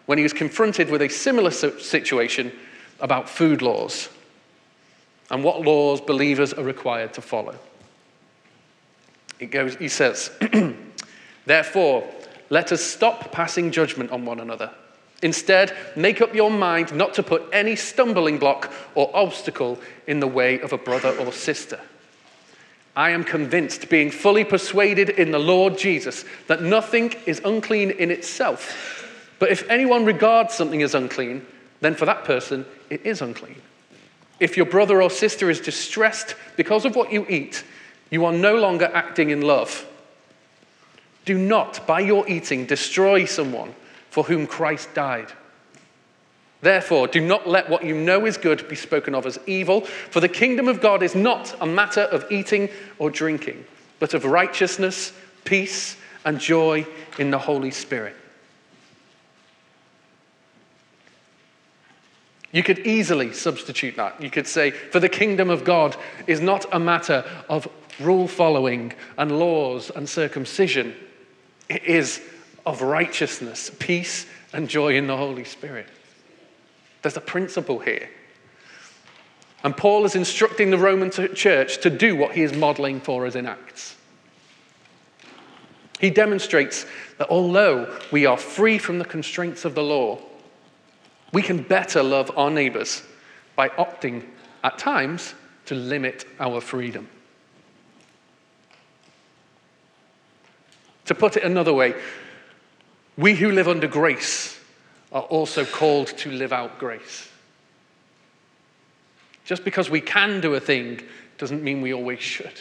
when 0.09 0.17
he 0.17 0.23
was 0.23 0.33
confronted 0.33 0.89
with 0.89 1.03
a 1.03 1.09
similar 1.11 1.51
situation 1.51 2.51
about 2.99 3.29
food 3.29 3.61
laws 3.61 4.09
and 5.29 5.45
what 5.45 5.61
laws 5.61 6.01
believers 6.01 6.55
are 6.55 6.65
required 6.65 7.13
to 7.13 7.21
follow. 7.21 7.55
It 9.39 9.51
goes, 9.51 9.77
he 9.77 9.89
says, 9.89 10.31
Therefore, 11.45 12.09
let 12.49 12.73
us 12.73 12.83
stop 12.83 13.33
passing 13.33 13.71
judgment 13.71 14.11
on 14.11 14.25
one 14.25 14.41
another. 14.41 14.71
Instead, 15.23 15.77
make 15.95 16.23
up 16.23 16.35
your 16.35 16.51
mind 16.51 16.95
not 16.95 17.13
to 17.13 17.23
put 17.23 17.43
any 17.53 17.77
stumbling 17.77 18.39
block 18.39 18.73
or 18.95 19.15
obstacle 19.15 19.79
in 20.07 20.21
the 20.21 20.27
way 20.27 20.59
of 20.61 20.73
a 20.73 20.79
brother 20.79 21.15
or 21.19 21.35
sister. 21.35 21.79
I 22.97 23.11
am 23.11 23.25
convinced, 23.25 23.91
being 23.91 24.11
fully 24.11 24.45
persuaded 24.45 25.11
in 25.11 25.33
the 25.33 25.39
Lord 25.39 25.77
Jesus, 25.77 26.25
that 26.47 26.63
nothing 26.63 27.15
is 27.27 27.43
unclean 27.45 27.91
in 27.91 28.11
itself. 28.11 29.05
But 29.39 29.51
if 29.51 29.69
anyone 29.71 30.05
regards 30.05 30.55
something 30.55 30.83
as 30.83 30.95
unclean, 30.95 31.47
then 31.81 31.95
for 31.95 32.07
that 32.07 32.25
person 32.25 32.67
it 32.91 33.05
is 33.05 33.23
unclean. 33.23 33.61
If 34.41 34.57
your 34.57 34.67
brother 34.67 35.03
or 35.03 35.11
sister 35.11 35.51
is 35.51 35.61
distressed 35.61 36.35
because 36.57 36.85
of 36.85 36.97
what 36.97 37.13
you 37.13 37.27
eat, 37.29 37.65
you 38.11 38.25
are 38.25 38.33
no 38.33 38.57
longer 38.57 38.91
acting 38.93 39.31
in 39.31 39.43
love. 39.43 39.87
Do 41.25 41.37
not, 41.37 41.87
by 41.87 42.01
your 42.01 42.29
eating, 42.29 42.65
destroy 42.65 43.25
someone 43.25 43.75
for 44.11 44.25
whom 44.25 44.47
Christ 44.47 44.95
died. 44.95 45.33
Therefore, 46.61 47.07
do 47.07 47.21
not 47.21 47.49
let 47.49 47.69
what 47.69 47.85
you 47.85 47.95
know 47.95 48.27
is 48.27 48.37
good 48.37 48.67
be 48.69 48.75
spoken 48.77 49.15
of 49.15 49.27
as 49.27 49.39
evil, 49.47 49.83
for 49.83 50.21
the 50.21 50.29
kingdom 50.29 50.67
of 50.67 50.81
God 50.81 51.03
is 51.03 51.15
not 51.15 51.55
a 51.61 51.67
matter 51.67 52.01
of 52.01 52.25
eating 52.33 52.69
or 52.99 53.11
drinking, 53.11 53.65
but 54.01 54.15
of 54.15 54.25
righteousness, 54.25 55.13
peace, 55.45 55.97
and 56.25 56.41
joy 56.41 56.87
in 57.19 57.31
the 57.31 57.39
Holy 57.39 57.71
Spirit. 57.71 58.17
You 62.59 62.65
could 62.65 62.81
easily 62.81 63.33
substitute 63.33 63.95
that. 63.99 64.21
You 64.21 64.31
could 64.31 64.49
say, 64.49 64.73
For 64.73 64.99
the 64.99 65.09
kingdom 65.09 65.49
of 65.49 65.63
God 65.63 65.95
is 66.27 66.41
not 66.41 66.67
a 66.73 66.81
matter 66.81 67.25
of 67.49 67.69
rule 68.01 68.27
following 68.27 68.95
and 69.17 69.39
laws 69.39 69.93
and 69.95 70.09
circumcision, 70.09 70.97
it 71.69 71.85
is 71.85 72.21
of 72.67 72.83
righteousness, 72.83 73.71
peace, 73.79 74.27
and 74.53 74.69
joy 74.69 74.97
in 74.97 75.07
the 75.07 75.17
Holy 75.17 75.45
Spirit. 75.45 75.87
There's 77.03 77.17
a 77.17 77.21
principle 77.21 77.79
here. 77.79 78.11
And 79.63 79.77
Paul 79.77 80.05
is 80.05 80.17
instructing 80.17 80.71
the 80.71 80.79
Roman 80.79 81.13
church 81.13 81.79
to 81.83 81.91
do 81.91 82.17
what 82.17 82.33
he 82.33 82.43
is 82.43 82.53
modeling 82.53 83.01
for 83.01 83.25
us 83.25 83.37
in 83.37 83.47
Acts. 83.47 83.95
He 86.01 86.11
demonstrates 86.11 86.87
that 87.19 87.29
although 87.29 87.97
we 88.11 88.27
are 88.27 88.37
free 88.37 88.79
from 88.79 88.99
the 88.99 89.05
constraints 89.05 89.65
of 89.65 89.77
the 89.77 89.85
law, 89.85 90.19
we 91.33 91.43
can 91.43 91.63
better 91.63 92.03
love 92.03 92.31
our 92.37 92.51
neighbors 92.51 93.03
by 93.57 93.69
opting 93.71 94.25
at 94.65 94.79
times 94.79 95.35
to 95.67 95.75
limit 95.75 96.25
our 96.41 96.61
freedom. 96.61 97.09
To 101.07 101.15
put 101.15 101.37
it 101.37 101.43
another 101.43 101.73
way, 101.73 101.95
we 103.17 103.35
who 103.35 103.51
live 103.51 103.69
under 103.69 103.87
grace 103.87 104.59
are 105.11 105.23
also 105.23 105.65
called 105.65 106.09
to 106.19 106.31
live 106.31 106.53
out 106.53 106.79
grace. 106.79 107.29
Just 109.45 109.65
because 109.65 109.89
we 109.89 110.01
can 110.01 110.41
do 110.41 110.55
a 110.55 110.61
thing 110.61 111.01
doesn't 111.39 111.63
mean 111.63 111.81
we 111.81 111.95
always 111.95 112.21
should. 112.21 112.61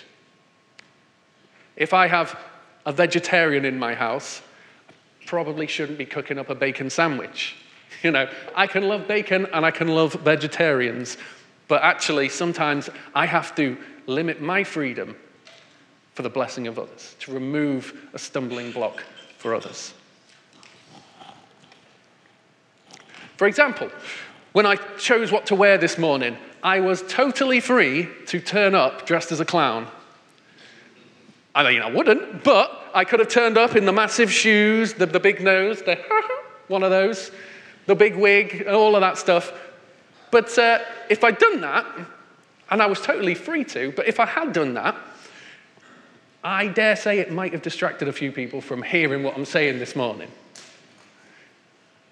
If 1.76 1.94
I 1.94 2.08
have 2.08 2.40
a 2.86 2.94
vegetarian 2.94 3.66
in 3.66 3.78
my 3.78 3.94
house, 3.94 4.42
I 4.90 5.26
probably 5.26 5.68
shouldn't 5.68 5.98
be 5.98 6.06
cooking 6.06 6.40
up 6.40 6.50
a 6.50 6.56
bacon 6.56 6.90
sandwich. 6.90 7.56
You 8.04 8.12
know, 8.12 8.30
I 8.56 8.68
can 8.68 8.88
love 8.88 9.08
bacon 9.08 9.48
and 9.54 9.66
I 9.66 9.72
can 9.72 9.88
love 9.88 10.13
vegetarians, 10.13 11.18
but 11.68 11.82
actually, 11.82 12.30
sometimes 12.30 12.89
I 13.16 13.25
have 13.25 13.56
to 13.56 13.77
limit 14.06 14.42
my 14.42 14.63
freedom 14.63 15.16
for 16.13 16.24
the 16.24 16.30
blessing 16.30 16.68
of 16.68 16.80
others, 16.80 17.16
to 17.20 17.32
remove 17.32 18.10
a 18.13 18.20
stumbling 18.20 18.72
block 18.72 19.04
for 19.38 19.54
others. 19.54 19.94
For 23.36 23.48
example, 23.48 23.92
when 24.54 24.66
I 24.66 24.77
chose 24.98 25.32
what 25.32 25.46
to 25.48 25.56
wear 25.56 25.77
this 25.77 26.00
morning, 26.00 26.38
I 26.63 26.80
was 26.80 27.04
totally 27.08 27.60
free 27.60 28.10
to 28.27 28.39
turn 28.39 28.74
up 28.74 29.06
dressed 29.06 29.32
as 29.32 29.39
a 29.39 29.46
clown. 29.46 29.88
I 31.54 31.72
mean, 31.72 31.84
I 31.84 31.92
wouldn't, 31.92 32.44
but 32.44 32.89
I 32.96 33.04
could 33.04 33.20
have 33.20 33.30
turned 33.30 33.58
up 33.58 33.75
in 33.75 33.86
the 33.86 33.92
massive 33.92 34.32
shoes, 34.32 34.96
the, 34.96 35.06
the 35.06 35.20
big 35.20 35.42
nose, 35.42 35.84
the 35.84 36.00
one 36.68 36.82
of 36.82 36.89
those, 36.89 37.32
the 37.88 37.96
big 37.96 38.15
wig, 38.15 38.62
and 38.67 38.75
all 38.75 38.96
of 38.96 39.01
that 39.01 39.17
stuff. 39.17 39.51
But 40.29 40.58
uh, 40.60 40.79
if 41.10 41.24
I'd 41.24 41.39
done 41.39 41.62
that, 41.62 41.86
and 42.70 42.82
I 42.82 42.86
was 42.86 43.01
totally 43.01 43.34
free 43.34 43.63
to, 43.65 43.91
but 43.94 44.08
if 44.08 44.20
I 44.20 44.25
had 44.25 44.53
done 44.53 44.75
that, 44.75 44.96
I 46.44 46.67
dare 46.67 46.96
say 46.96 47.20
it 47.20 47.32
might 47.32 47.53
have 47.53 47.62
distracted 47.62 48.08
a 48.08 48.13
few 48.13 48.32
people 48.32 48.62
from 48.62 48.84
hearing 48.84 49.24
what 49.24 49.36
I'm 49.36 49.46
saying 49.46 49.79
this 49.79 49.96
morning. 49.96 50.29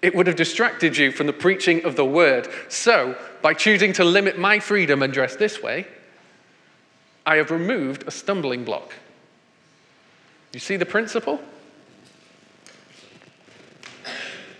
It 0.02 0.14
would 0.14 0.26
have 0.26 0.36
distracted 0.36 0.96
you 0.96 1.10
from 1.10 1.26
the 1.26 1.32
preaching 1.32 1.84
of 1.84 1.96
the 1.96 2.04
word. 2.04 2.48
So, 2.68 3.16
by 3.42 3.54
choosing 3.54 3.92
to 3.94 4.04
limit 4.04 4.38
my 4.38 4.58
freedom 4.58 5.02
and 5.02 5.12
dress 5.12 5.36
this 5.36 5.62
way, 5.62 5.86
I 7.24 7.36
have 7.36 7.50
removed 7.50 8.04
a 8.06 8.10
stumbling 8.10 8.64
block. 8.64 8.92
You 10.52 10.60
see 10.60 10.76
the 10.76 10.86
principle? 10.86 11.40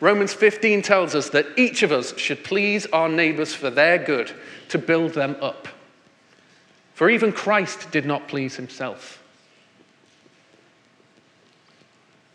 Romans 0.00 0.34
15 0.34 0.82
tells 0.82 1.14
us 1.14 1.30
that 1.30 1.46
each 1.56 1.82
of 1.82 1.90
us 1.90 2.16
should 2.18 2.44
please 2.44 2.86
our 2.86 3.08
neighbors 3.08 3.54
for 3.54 3.70
their 3.70 3.98
good, 3.98 4.32
to 4.68 4.78
build 4.78 5.12
them 5.12 5.36
up. 5.40 5.68
For 6.94 7.08
even 7.08 7.32
Christ 7.32 7.90
did 7.90 8.04
not 8.04 8.28
please 8.28 8.56
himself. 8.56 9.22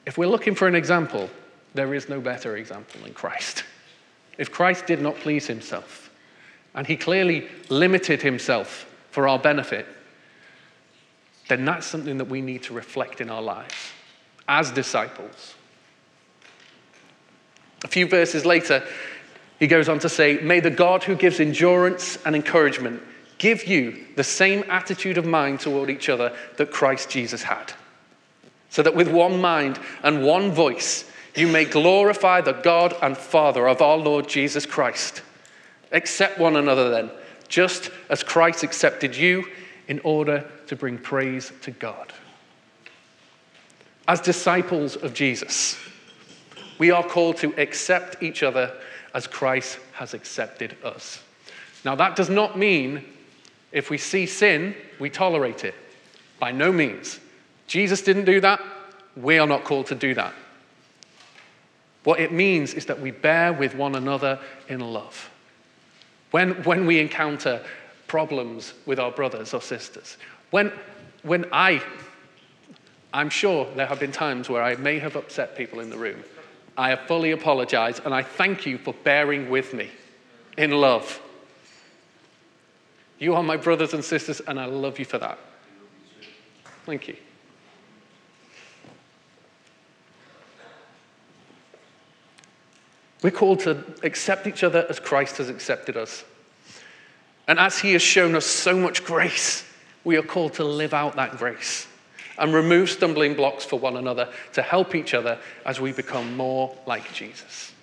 If 0.06 0.17
we're 0.17 0.28
looking 0.28 0.56
for 0.56 0.67
an 0.67 0.76
example, 0.76 1.30
there 1.74 1.93
is 1.93 2.10
no 2.10 2.19
better 2.19 2.58
example 2.58 3.02
than 3.02 3.13
Christ. 3.13 3.63
If 4.38 4.52
Christ 4.52 4.88
did 4.88 5.02
not 5.02 5.15
please 5.15 5.47
himself, 5.47 6.10
and 6.74 6.88
he 6.88 6.95
clearly 6.95 7.47
limited 7.69 8.21
himself 8.21 8.91
for 9.12 9.28
our 9.28 9.38
benefit, 9.38 9.86
then 11.47 11.65
that's 11.65 11.86
something 11.86 12.17
that 12.17 12.26
we 12.26 12.41
need 12.41 12.63
to 12.63 12.74
reflect 12.74 13.21
in 13.21 13.30
our 13.30 13.41
lives 13.41 13.91
as 14.47 14.71
disciples. 14.71 15.56
A 17.84 17.88
few 17.88 18.08
verses 18.08 18.46
later, 18.46 18.86
he 19.60 19.67
goes 19.67 19.89
on 19.89 20.00
to 20.00 20.10
say, 20.10 20.39
May 20.39 20.60
the 20.60 20.70
God 20.70 21.04
who 21.04 21.15
gives 21.15 21.39
endurance 21.39 22.17
and 22.26 22.36
encouragement 22.36 23.02
give 23.38 23.65
you 23.65 24.06
the 24.15 24.24
same 24.24 24.63
attitude 24.70 25.17
of 25.17 25.26
mind 25.26 25.60
toward 25.60 25.89
each 25.89 26.10
other 26.10 26.36
that 26.58 26.72
Christ 26.72 27.10
Jesus 27.10 27.44
had. 27.44 27.74
So 28.70 28.84
that 28.84 28.96
with 28.96 29.10
one 29.10 29.41
mind 29.41 29.80
and 30.04 30.24
one 30.24 30.52
voice, 30.52 31.10
you 31.36 31.48
may 31.48 31.65
glorify 31.65 32.41
the 32.41 32.54
God 32.54 32.96
and 33.02 33.17
Father 33.17 33.67
of 33.67 33.82
our 33.82 33.98
Lord 33.98 34.30
Jesus 34.30 34.65
Christ. 34.65 35.22
Accept 35.91 36.39
one 36.39 36.56
another 36.56 36.89
then, 36.89 37.12
just 37.48 37.89
as 38.10 38.24
Christ 38.24 38.63
accepted 38.63 39.15
you 39.15 39.46
in 39.88 40.00
order 40.04 40.50
to 40.67 40.76
bring 40.76 40.98
praise 40.98 41.52
to 41.63 41.72
God. 41.72 42.13
As 44.08 44.22
disciples 44.22 44.96
of 44.96 45.13
Jesus, 45.13 45.78
we 46.82 46.89
are 46.89 47.04
called 47.04 47.38
to 47.38 47.54
accept 47.62 48.24
each 48.24 48.41
other 48.41 48.74
as 49.13 49.28
Christ 49.28 49.78
has 49.94 50.15
accepted 50.15 50.76
us. 50.84 51.22
Now, 51.86 51.94
that 51.94 52.15
does 52.15 52.28
not 52.28 52.58
mean 52.58 53.06
if 53.72 53.91
we 53.91 54.00
see 54.00 54.26
sin, 54.26 54.74
we 55.00 55.12
tolerate 55.12 55.63
it. 55.63 55.76
By 56.39 56.52
no 56.52 56.72
means. 56.72 57.20
Jesus 57.67 58.02
didn't 58.02 58.26
do 58.26 58.41
that. 58.41 58.60
We 59.15 59.38
are 59.38 59.46
not 59.46 59.63
called 59.63 59.86
to 59.88 59.96
do 59.96 60.15
that. 60.15 60.34
What 62.04 62.20
it 62.20 62.32
means 62.32 62.74
is 62.74 62.88
that 62.88 63.00
we 63.00 63.12
bear 63.12 63.54
with 63.54 63.76
one 63.76 63.94
another 63.94 64.39
in 64.67 64.80
love. 64.80 65.30
When, 66.32 66.63
when 66.63 66.88
we 66.88 67.00
encounter 67.00 67.63
problems 68.08 68.74
with 68.88 69.00
our 69.00 69.12
brothers 69.12 69.54
or 69.54 69.62
sisters, 69.62 70.17
when, 70.50 70.72
when 71.22 71.46
I, 71.52 71.84
I'm 73.13 73.30
sure 73.30 73.67
there 73.76 73.86
have 73.86 74.00
been 74.00 74.12
times 74.12 74.50
where 74.50 74.63
I 74.63 74.78
may 74.78 74.98
have 74.98 75.15
upset 75.15 75.56
people 75.56 75.80
in 75.80 75.91
the 75.91 75.98
room. 76.00 76.24
I 76.77 76.95
fully 76.95 77.31
apologized, 77.31 78.01
and 78.05 78.13
I 78.13 78.23
thank 78.23 78.65
you 78.65 78.77
for 78.77 78.93
bearing 78.93 79.49
with 79.49 79.73
me 79.73 79.89
in 80.57 80.71
love. 80.71 81.21
You 83.19 83.36
are 83.36 83.43
my 83.43 83.57
brothers 83.57 83.93
and 83.93 84.03
sisters, 84.03 84.41
and 84.41 84.60
I 84.60 84.65
love 84.65 84.97
you 84.97 85.05
for 85.05 85.17
that. 85.17 85.38
Thank 86.86 87.07
you. 87.07 87.15
We're 93.21 93.29
called 93.29 93.60
to 93.62 93.84
accept 94.01 94.47
each 94.47 94.63
other 94.63 94.86
as 94.89 94.99
Christ 94.99 95.38
has 95.38 95.49
accepted 95.49 95.95
us. 95.95 96.23
And 97.47 97.60
as 97.60 97.77
He 97.77 97.93
has 97.93 98.01
shown 98.01 98.36
us 98.36 98.45
so 98.45 98.75
much 98.75 99.03
grace, 99.03 99.63
we 100.03 100.17
are 100.17 100.23
called 100.23 100.53
to 100.53 100.63
live 100.63 100.93
out 100.93 101.15
that 101.17 101.38
grace 101.38 101.88
and 102.38 102.54
remove 102.54 102.89
stumbling 102.89 103.36
blocks 103.36 103.65
for 103.65 103.80
one 103.80 103.98
another 103.98 104.30
to 104.54 104.62
help 104.62 104.96
each 104.96 105.13
other 105.13 105.38
as 105.65 105.80
we 105.80 105.91
become 105.91 106.36
more 106.36 106.76
like 106.86 107.13
Jesus. 107.13 107.74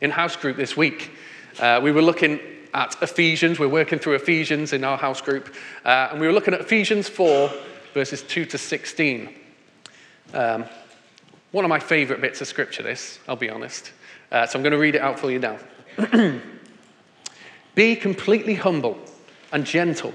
In 0.00 0.10
house 0.10 0.36
group 0.36 0.56
this 0.56 0.76
week, 0.76 1.12
uh, 1.60 1.80
we 1.82 1.92
were 1.92 2.02
looking 2.02 2.40
at 2.74 2.96
Ephesians. 3.02 3.58
We're 3.58 3.68
working 3.68 3.98
through 3.98 4.14
Ephesians 4.14 4.72
in 4.72 4.84
our 4.84 4.96
house 4.96 5.20
group. 5.20 5.54
Uh, 5.84 6.08
and 6.10 6.20
we 6.20 6.26
were 6.26 6.32
looking 6.32 6.54
at 6.54 6.60
Ephesians 6.60 7.08
4, 7.08 7.50
verses 7.94 8.22
2 8.22 8.44
to 8.46 8.58
16. 8.58 9.34
Um, 10.34 10.64
one 11.52 11.64
of 11.64 11.68
my 11.68 11.78
favorite 11.78 12.20
bits 12.20 12.40
of 12.40 12.48
scripture, 12.48 12.82
this, 12.82 13.18
I'll 13.28 13.36
be 13.36 13.50
honest. 13.50 13.92
Uh, 14.30 14.46
so 14.46 14.58
I'm 14.58 14.62
going 14.62 14.72
to 14.72 14.78
read 14.78 14.94
it 14.94 15.02
out 15.02 15.18
for 15.18 15.30
you 15.30 15.38
now. 15.38 15.58
Be 17.74 17.96
completely 17.96 18.54
humble 18.54 18.98
and 19.52 19.64
gentle 19.64 20.14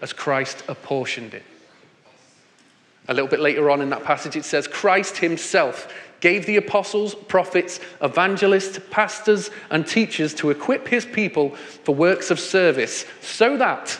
as 0.00 0.12
Christ 0.12 0.62
apportioned 0.68 1.34
it. 1.34 1.42
A 3.08 3.14
little 3.14 3.28
bit 3.28 3.40
later 3.40 3.70
on 3.70 3.80
in 3.80 3.90
that 3.90 4.04
passage, 4.04 4.36
it 4.36 4.44
says, 4.44 4.68
Christ 4.68 5.18
himself 5.18 5.92
gave 6.20 6.46
the 6.46 6.56
apostles, 6.56 7.14
prophets, 7.14 7.80
evangelists, 8.02 8.78
pastors, 8.90 9.50
and 9.70 9.86
teachers 9.86 10.34
to 10.34 10.50
equip 10.50 10.86
his 10.86 11.06
people 11.06 11.50
for 11.84 11.94
works 11.94 12.30
of 12.30 12.38
service 12.38 13.06
so 13.20 13.56
that 13.56 13.98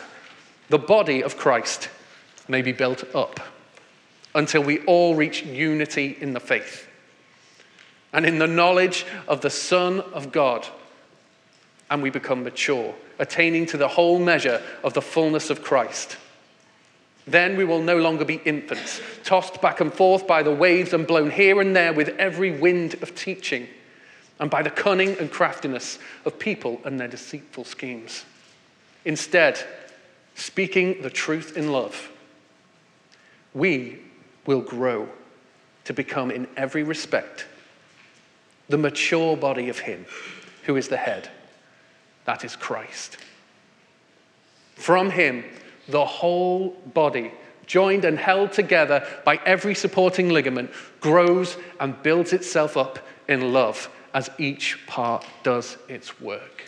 the 0.69 0.77
body 0.77 1.23
of 1.23 1.35
Christ 1.35 1.89
may 2.47 2.61
be 2.61 2.71
built 2.71 3.03
up 3.15 3.39
until 4.33 4.63
we 4.63 4.79
all 4.85 5.15
reach 5.15 5.43
unity 5.43 6.17
in 6.21 6.33
the 6.33 6.39
faith 6.39 6.87
and 8.13 8.25
in 8.25 8.39
the 8.39 8.47
knowledge 8.47 9.05
of 9.27 9.41
the 9.41 9.49
Son 9.49 9.99
of 9.99 10.31
God 10.31 10.65
and 11.91 12.01
we 12.01 12.09
become 12.09 12.43
mature, 12.45 12.95
attaining 13.19 13.65
to 13.67 13.77
the 13.77 13.89
whole 13.89 14.17
measure 14.17 14.61
of 14.81 14.93
the 14.93 15.01
fullness 15.01 15.49
of 15.49 15.61
Christ. 15.61 16.15
Then 17.27 17.57
we 17.57 17.65
will 17.65 17.81
no 17.81 17.97
longer 17.97 18.23
be 18.23 18.41
infants, 18.45 19.01
tossed 19.25 19.61
back 19.61 19.81
and 19.81 19.93
forth 19.93 20.25
by 20.25 20.41
the 20.41 20.55
waves 20.55 20.93
and 20.93 21.05
blown 21.05 21.29
here 21.29 21.59
and 21.59 21.75
there 21.75 21.91
with 21.91 22.09
every 22.17 22.49
wind 22.49 22.95
of 23.03 23.13
teaching, 23.13 23.67
and 24.39 24.49
by 24.49 24.63
the 24.63 24.69
cunning 24.69 25.17
and 25.19 25.29
craftiness 25.29 25.99
of 26.23 26.39
people 26.39 26.81
and 26.85 26.97
their 26.97 27.09
deceitful 27.09 27.65
schemes. 27.65 28.23
Instead, 29.03 29.61
speaking 30.33 31.01
the 31.01 31.09
truth 31.09 31.57
in 31.57 31.73
love, 31.73 32.09
we 33.53 33.99
will 34.45 34.61
grow 34.61 35.09
to 35.83 35.93
become, 35.93 36.31
in 36.31 36.47
every 36.55 36.83
respect, 36.83 37.45
the 38.69 38.77
mature 38.77 39.35
body 39.35 39.67
of 39.67 39.79
Him 39.79 40.05
who 40.63 40.77
is 40.77 40.87
the 40.87 40.97
head. 40.97 41.29
That 42.25 42.45
is 42.45 42.55
Christ. 42.55 43.17
From 44.75 45.09
Him, 45.09 45.43
the 45.87 46.05
whole 46.05 46.71
body, 46.93 47.31
joined 47.65 48.03
and 48.03 48.17
held 48.17 48.51
together 48.51 49.07
by 49.23 49.39
every 49.45 49.75
supporting 49.75 50.29
ligament, 50.29 50.71
grows 50.99 51.57
and 51.79 52.01
builds 52.03 52.33
itself 52.33 52.75
up 52.75 52.99
in 53.27 53.53
love 53.53 53.89
as 54.13 54.29
each 54.37 54.85
part 54.87 55.25
does 55.43 55.77
its 55.87 56.19
work. 56.19 56.63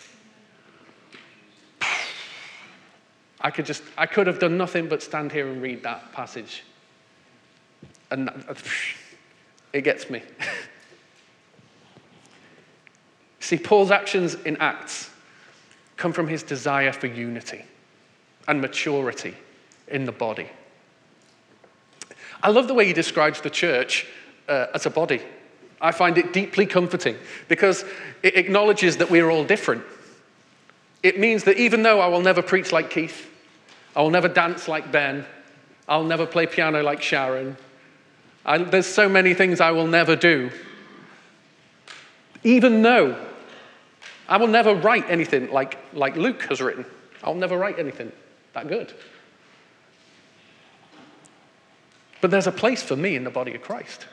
I 3.42 3.52
could 3.52 3.66
just, 3.66 3.84
I 3.98 4.06
could 4.06 4.28
have 4.28 4.40
done 4.40 4.58
nothing 4.58 4.88
but 4.88 5.04
stand 5.04 5.32
here 5.32 5.50
and 5.50 5.62
read 5.62 5.84
that 5.84 6.14
passage. 6.14 6.64
And 8.10 8.30
it 9.74 9.82
gets 9.82 10.10
me. 10.10 10.22
See, 13.42 13.58
Paul's 13.58 13.92
actions 13.92 14.36
in 14.36 14.56
Acts 14.58 15.10
come 15.98 16.14
from 16.14 16.28
his 16.28 16.44
desire 16.44 16.92
for 16.92 17.08
unity 17.08 17.64
and 18.48 18.62
maturity 18.62 19.36
in 19.88 20.06
the 20.06 20.12
body. 20.12 20.50
I 22.42 22.50
love 22.50 22.68
the 22.68 22.74
way 22.74 22.86
he 22.86 22.94
describes 22.94 23.42
the 23.42 23.50
church 23.50 24.06
uh, 24.50 24.68
as 24.74 24.86
a 24.86 24.90
body. 24.90 25.22
I 25.80 25.92
find 25.92 26.18
it 26.18 26.34
deeply 26.34 26.66
comforting 26.66 27.18
because 27.48 27.86
it 28.22 28.36
acknowledges 28.36 28.98
that 28.98 29.10
we're 29.10 29.30
all 29.30 29.44
different. 29.44 29.84
It 31.04 31.20
means 31.20 31.44
that 31.44 31.58
even 31.58 31.84
though 31.84 32.00
I 32.00 32.08
will 32.08 32.22
never 32.22 32.42
preach 32.42 32.72
like 32.72 32.90
Keith, 32.90 33.30
I 33.96 34.02
will 34.02 34.10
never 34.10 34.28
dance 34.28 34.68
like 34.68 34.92
Ben, 34.92 35.26
I'll 35.88 36.04
never 36.04 36.26
play 36.26 36.48
piano 36.48 36.82
like 36.82 37.02
Sharon, 37.02 37.58
I, 38.46 38.58
there's 38.58 38.88
so 38.88 39.08
many 39.08 39.34
things 39.34 39.62
I 39.62 39.72
will 39.72 39.88
never 39.88 40.16
do. 40.16 40.52
Even 42.44 42.82
though 42.82 43.18
I 44.28 44.38
will 44.38 44.48
never 44.48 44.74
write 44.74 45.10
anything 45.10 45.52
like, 45.52 45.78
like 45.94 46.16
Luke 46.16 46.44
has 46.44 46.62
written, 46.62 46.86
I'll 47.24 47.36
never 47.36 47.58
write 47.58 47.80
anything 47.80 48.12
that 48.54 48.68
good. 48.68 48.94
But 52.22 52.32
there's 52.32 52.48
a 52.48 52.52
place 52.52 52.82
for 52.82 52.96
me 52.96 53.16
in 53.16 53.24
the 53.24 53.30
body 53.30 53.54
of 53.54 53.62
Christ. 53.62 54.08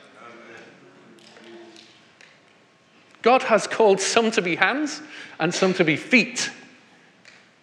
God 3.21 3.43
has 3.43 3.67
called 3.67 4.01
some 4.01 4.31
to 4.31 4.41
be 4.41 4.55
hands 4.55 5.01
and 5.39 5.53
some 5.53 5.73
to 5.75 5.85
be 5.85 5.95
feet. 5.95 6.49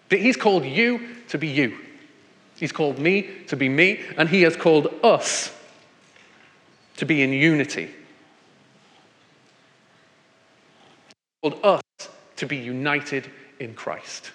But 0.09 0.21
He's 0.21 0.37
called 0.37 0.65
you 0.65 1.17
to 1.29 1.39
be 1.39 1.49
you. 1.49 1.77
He's 2.57 2.73
called 2.73 2.99
me 2.99 3.29
to 3.49 3.57
be 3.57 3.69
me, 3.69 4.01
and 4.17 4.29
He 4.29 4.43
has 4.43 4.57
called 4.57 4.89
us 5.03 5.55
to 6.97 7.05
be 7.05 7.23
in 7.23 7.33
unity. 7.33 7.91
Called 11.43 11.61
us 11.63 11.83
to 12.39 12.47
be 12.47 12.57
united 12.57 13.31
in 13.61 13.75
Christ 13.75 14.33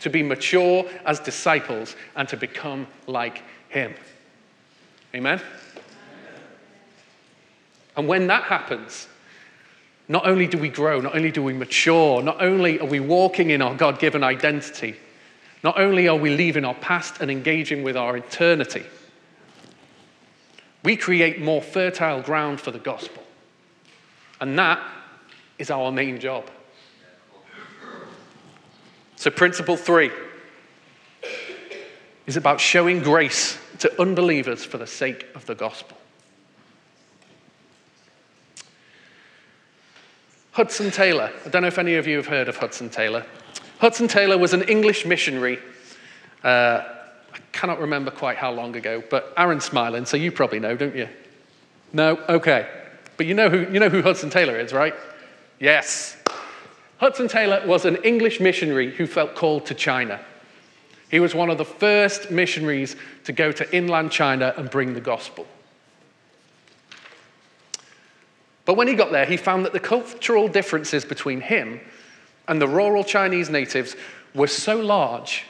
to 0.00 0.10
be 0.10 0.22
mature 0.22 0.84
as 1.04 1.20
disciples, 1.20 1.96
and 2.14 2.28
to 2.28 2.36
become 2.36 2.86
like 3.06 3.42
Him. 3.68 3.94
Amen? 5.14 5.40
And 7.96 8.06
when 8.06 8.26
that 8.26 8.44
happens, 8.44 9.08
not 10.08 10.26
only 10.26 10.46
do 10.46 10.58
we 10.58 10.68
grow, 10.68 11.00
not 11.00 11.16
only 11.16 11.30
do 11.30 11.42
we 11.42 11.52
mature, 11.52 12.22
not 12.22 12.42
only 12.42 12.78
are 12.78 12.86
we 12.86 13.00
walking 13.00 13.50
in 13.50 13.62
our 13.62 13.74
God 13.74 13.98
given 13.98 14.22
identity, 14.22 14.96
not 15.64 15.80
only 15.80 16.06
are 16.06 16.16
we 16.16 16.36
leaving 16.36 16.64
our 16.64 16.74
past 16.74 17.20
and 17.20 17.30
engaging 17.30 17.82
with 17.82 17.96
our 17.96 18.16
eternity, 18.16 18.84
we 20.84 20.96
create 20.96 21.40
more 21.40 21.62
fertile 21.62 22.20
ground 22.22 22.60
for 22.60 22.70
the 22.70 22.78
gospel. 22.78 23.22
And 24.40 24.58
that 24.58 24.78
is 25.58 25.70
our 25.70 25.90
main 25.90 26.20
job. 26.20 26.48
So, 29.16 29.30
principle 29.30 29.76
three 29.76 30.10
is 32.26 32.36
about 32.36 32.60
showing 32.60 33.02
grace 33.02 33.58
to 33.78 34.00
unbelievers 34.00 34.64
for 34.64 34.78
the 34.78 34.86
sake 34.86 35.26
of 35.34 35.46
the 35.46 35.54
gospel. 35.54 35.96
Hudson 40.52 40.90
Taylor. 40.90 41.30
I 41.44 41.48
don't 41.50 41.62
know 41.62 41.68
if 41.68 41.78
any 41.78 41.96
of 41.96 42.06
you 42.06 42.16
have 42.16 42.26
heard 42.26 42.48
of 42.48 42.56
Hudson 42.56 42.88
Taylor. 42.88 43.26
Hudson 43.78 44.08
Taylor 44.08 44.38
was 44.38 44.54
an 44.54 44.62
English 44.62 45.04
missionary. 45.04 45.58
Uh, 46.42 46.82
I 47.34 47.38
cannot 47.52 47.78
remember 47.78 48.10
quite 48.10 48.38
how 48.38 48.52
long 48.52 48.74
ago, 48.74 49.02
but 49.10 49.34
Aaron's 49.36 49.64
smiling, 49.64 50.06
so 50.06 50.16
you 50.16 50.32
probably 50.32 50.58
know, 50.58 50.74
don't 50.74 50.96
you? 50.96 51.08
No? 51.92 52.16
Okay. 52.28 52.68
But 53.18 53.26
you 53.26 53.34
know 53.34 53.50
who, 53.50 53.70
you 53.70 53.80
know 53.80 53.90
who 53.90 54.00
Hudson 54.00 54.30
Taylor 54.30 54.58
is, 54.58 54.72
right? 54.72 54.94
Yes. 55.60 56.16
Hudson 56.98 57.28
Taylor 57.28 57.62
was 57.66 57.84
an 57.84 57.96
English 57.96 58.40
missionary 58.40 58.90
who 58.90 59.06
felt 59.06 59.34
called 59.34 59.66
to 59.66 59.74
China. 59.74 60.20
He 61.10 61.20
was 61.20 61.34
one 61.34 61.50
of 61.50 61.58
the 61.58 61.64
first 61.64 62.30
missionaries 62.30 62.96
to 63.24 63.32
go 63.32 63.52
to 63.52 63.76
inland 63.76 64.10
China 64.10 64.54
and 64.56 64.70
bring 64.70 64.94
the 64.94 65.00
gospel. 65.00 65.46
But 68.64 68.74
when 68.74 68.88
he 68.88 68.94
got 68.94 69.12
there, 69.12 69.26
he 69.26 69.36
found 69.36 69.64
that 69.64 69.72
the 69.72 69.80
cultural 69.80 70.48
differences 70.48 71.04
between 71.04 71.40
him 71.40 71.80
and 72.48 72.60
the 72.60 72.66
rural 72.66 73.04
Chinese 73.04 73.50
natives 73.50 73.94
were 74.34 74.48
so 74.48 74.80
large 74.80 75.44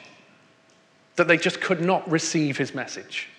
that 1.15 1.27
they 1.27 1.37
just 1.37 1.61
could 1.61 1.81
not 1.81 2.09
receive 2.11 2.57
his 2.57 2.75
message. 2.75 3.29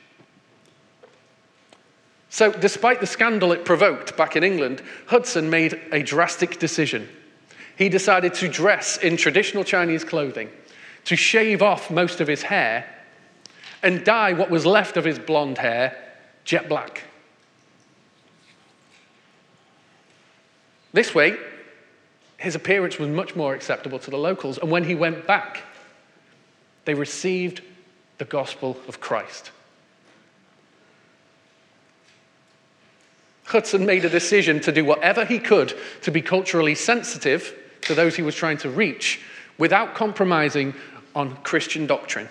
So, 2.31 2.51
despite 2.51 3.01
the 3.01 3.07
scandal 3.07 3.53
it 3.53 3.65
provoked 3.65 4.17
back 4.17 4.35
in 4.35 4.43
England, 4.43 4.83
Hudson 5.07 5.49
made 5.49 5.81
a 5.93 6.03
drastic 6.03 6.59
decision 6.59 7.09
he 7.79 7.89
decided 7.89 8.35
to 8.35 8.49
dress 8.49 8.97
in 8.97 9.17
traditional 9.17 9.63
Chinese 9.63 10.03
clothing, 10.03 10.51
to 11.05 11.15
shave 11.15 11.63
off 11.63 11.93
most 11.93 12.21
of 12.21 12.27
his 12.27 12.43
hair, 12.43 12.85
and 13.85 14.05
dye 14.05 14.33
what 14.33 14.51
was 14.51 14.67
left 14.67 14.97
of 14.97 15.05
his 15.05 15.21
blonde 15.21 15.59
hair 15.59 15.97
jet 16.45 16.69
black. 16.69 17.05
This 20.93 21.15
way, 21.15 21.37
his 22.37 22.57
appearance 22.57 22.99
was 22.99 23.09
much 23.09 23.37
more 23.37 23.55
acceptable 23.55 24.01
to 24.01 24.11
the 24.11 24.19
locals, 24.19 24.59
and 24.59 24.73
when 24.73 24.83
he 24.83 24.97
went 24.97 25.25
back, 25.25 25.63
they 26.85 26.95
received 26.95 27.63
the 28.19 28.25
gospel 28.25 28.77
of 28.89 28.99
Christ. 28.99 29.53
Hudson 33.45 33.87
made 33.87 34.05
a 34.05 34.11
decision 34.11 34.59
to 34.61 34.73
do 34.73 34.85
whatever 34.85 35.25
he 35.25 35.39
could 35.39 35.79
to 36.03 36.11
be 36.11 36.21
culturally 36.21 36.75
sensitive 36.75 37.55
to 37.89 37.95
those 37.95 38.15
he 38.15 38.23
was 38.23 38.35
trying 38.35 38.59
to 38.59 38.71
reach 38.71 39.21
without 39.59 39.95
compromising 39.95 40.75
on 41.15 41.37
Christian 41.43 41.87
doctrine. 41.87 42.29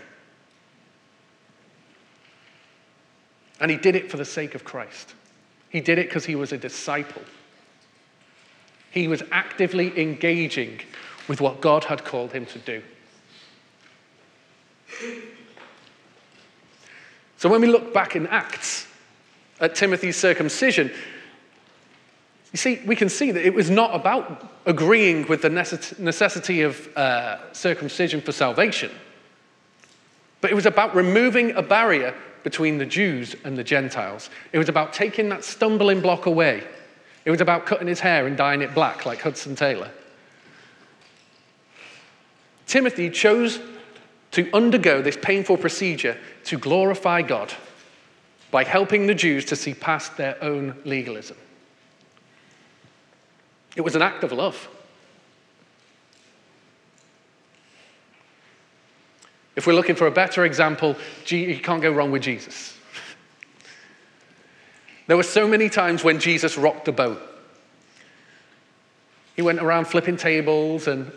And 3.60 3.70
he 3.70 3.78
did 3.78 3.96
it 3.96 4.10
for 4.10 4.18
the 4.18 4.26
sake 4.26 4.56
of 4.56 4.64
Christ. 4.64 5.14
He 5.70 5.82
did 5.82 5.98
it 5.98 6.08
because 6.08 6.26
he 6.26 6.36
was 6.36 6.52
a 6.54 6.58
disciple. 6.58 7.24
He 8.92 9.08
was 9.08 9.22
actively 9.32 10.00
engaging 10.00 10.80
with 11.28 11.42
what 11.42 11.60
God 11.60 11.84
had 11.84 12.06
called 12.06 12.32
him 12.32 12.46
to 12.46 12.60
do. 12.60 12.82
So 17.38 17.50
when 17.50 17.62
we 17.62 17.68
look 17.68 17.94
back 17.94 18.16
in 18.16 18.28
Acts 18.28 18.88
at 19.60 19.76
Timothy's 19.76 20.16
circumcision, 20.16 20.92
you 22.52 22.58
see, 22.58 22.82
we 22.86 22.96
can 22.96 23.10
see 23.10 23.32
that 23.32 23.46
it 23.46 23.54
was 23.54 23.70
not 23.70 23.94
about 23.94 24.52
agreeing 24.66 25.28
with 25.28 25.42
the 25.42 25.50
necessity 25.50 26.62
of 26.62 26.98
uh, 26.98 27.52
circumcision 27.54 28.22
for 28.22 28.32
salvation, 28.32 28.92
but 30.40 30.52
it 30.52 30.54
was 30.54 30.66
about 30.66 30.96
removing 30.96 31.52
a 31.52 31.62
barrier 31.62 32.16
between 32.44 32.78
the 32.78 32.86
Jews 32.86 33.36
and 33.44 33.58
the 33.58 33.64
Gentiles. 33.64 34.30
It 34.54 34.58
was 34.58 34.70
about 34.70 34.94
taking 34.94 35.30
that 35.30 35.44
stumbling 35.44 36.00
block 36.00 36.26
away. 36.26 36.64
It 37.26 37.32
was 37.32 37.42
about 37.42 37.66
cutting 37.66 37.88
his 37.88 38.00
hair 38.00 38.26
and 38.26 38.38
dyeing 38.38 38.62
it 38.62 38.74
black 38.74 39.06
like 39.06 39.22
Hudson 39.22 39.56
Taylor. 39.56 39.92
Timothy 42.66 43.10
chose 43.10 43.60
to 44.32 44.50
undergo 44.54 45.02
this 45.02 45.18
painful 45.22 45.58
procedure 45.58 46.18
to 46.46 46.58
glorify 46.58 47.22
God 47.22 47.54
by 48.52 48.64
helping 48.64 49.08
the 49.08 49.16
Jews 49.16 49.44
to 49.46 49.56
see 49.56 49.74
past 49.74 50.16
their 50.16 50.42
own 50.42 50.76
legalism. 50.86 51.38
It 53.78 53.84
was 53.84 53.96
an 53.96 54.02
act 54.02 54.24
of 54.24 54.32
love. 54.32 54.68
If 59.56 59.68
we're 59.68 59.74
looking 59.74 59.96
for 59.96 60.08
a 60.08 60.12
better 60.12 60.46
example, 60.46 60.96
you 61.28 61.60
can't 61.60 61.84
go 61.84 61.92
wrong 61.92 62.12
with 62.12 62.24
Jesus. 62.24 62.76
There 65.06 65.16
were 65.16 65.22
so 65.22 65.48
many 65.48 65.70
times 65.70 66.04
when 66.04 66.20
Jesus 66.20 66.58
rocked 66.58 66.86
the 66.86 66.92
boat. 66.92 67.22
He 69.36 69.44
went 69.44 69.60
around 69.60 69.86
flipping 69.86 70.18
tables 70.18 70.88
and 70.88 71.12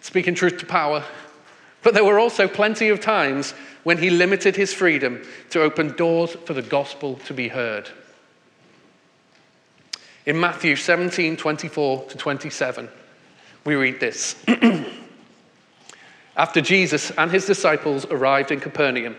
speaking 0.00 0.36
truth 0.36 0.58
to 0.58 0.66
power. 0.66 1.02
But 1.82 1.94
there 1.94 2.04
were 2.04 2.20
also 2.20 2.46
plenty 2.46 2.88
of 2.88 3.00
times 3.00 3.50
when 3.82 3.98
he 3.98 4.10
limited 4.10 4.54
his 4.54 4.72
freedom 4.72 5.24
to 5.50 5.60
open 5.60 5.96
doors 5.96 6.36
for 6.44 6.54
the 6.54 6.62
gospel 6.62 7.16
to 7.26 7.34
be 7.34 7.48
heard. 7.48 7.90
In 10.26 10.40
Matthew 10.40 10.74
17 10.74 11.36
24 11.36 12.04
to 12.04 12.18
27, 12.18 12.88
we 13.64 13.76
read 13.76 14.00
this. 14.00 14.34
After 16.36 16.60
Jesus 16.60 17.12
and 17.12 17.30
his 17.30 17.46
disciples 17.46 18.04
arrived 18.06 18.50
in 18.50 18.60
Capernaum, 18.60 19.16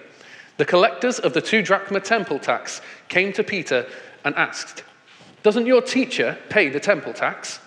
the 0.58 0.66
collectors 0.66 1.20
of 1.20 1.34
the 1.34 1.42
two 1.42 1.62
drachma 1.62 2.02
temple 2.02 2.40
tax 2.40 2.82
came 3.08 3.32
to 3.34 3.44
Peter 3.44 3.88
and 4.26 4.36
asked, 4.36 4.84
Doesn't 5.44 5.66
your 5.66 5.82
teacher 5.82 6.38
pay 6.50 6.68
the 6.68 6.80
temple 6.80 7.14
tax? 7.14 7.60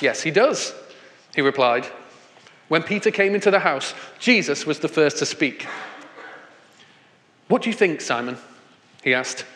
Yes, 0.00 0.22
he 0.22 0.30
does, 0.30 0.74
he 1.34 1.40
replied. 1.40 1.86
When 2.68 2.82
Peter 2.82 3.10
came 3.10 3.34
into 3.34 3.50
the 3.50 3.60
house, 3.60 3.94
Jesus 4.18 4.66
was 4.66 4.78
the 4.78 4.88
first 4.88 5.16
to 5.18 5.26
speak. 5.26 5.66
What 7.48 7.62
do 7.62 7.70
you 7.70 7.74
think, 7.74 8.02
Simon? 8.02 8.36
He 9.02 9.14
asked. 9.14 9.46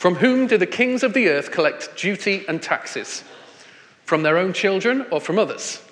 From 0.00 0.14
whom 0.14 0.46
do 0.46 0.56
the 0.56 0.66
kings 0.66 1.02
of 1.02 1.12
the 1.12 1.28
earth 1.28 1.50
collect 1.50 1.94
duty 1.94 2.46
and 2.48 2.62
taxes? 2.62 3.22
From 4.06 4.22
their 4.22 4.38
own 4.38 4.54
children 4.54 5.04
or 5.10 5.20
from 5.20 5.38
others? 5.38 5.84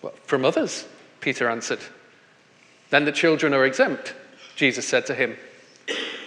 Well, 0.00 0.14
from 0.24 0.46
others, 0.46 0.86
Peter 1.20 1.50
answered. 1.50 1.80
Then 2.88 3.04
the 3.04 3.12
children 3.12 3.52
are 3.52 3.66
exempt, 3.66 4.14
Jesus 4.56 4.88
said 4.88 5.04
to 5.04 5.14
him. 5.14 5.36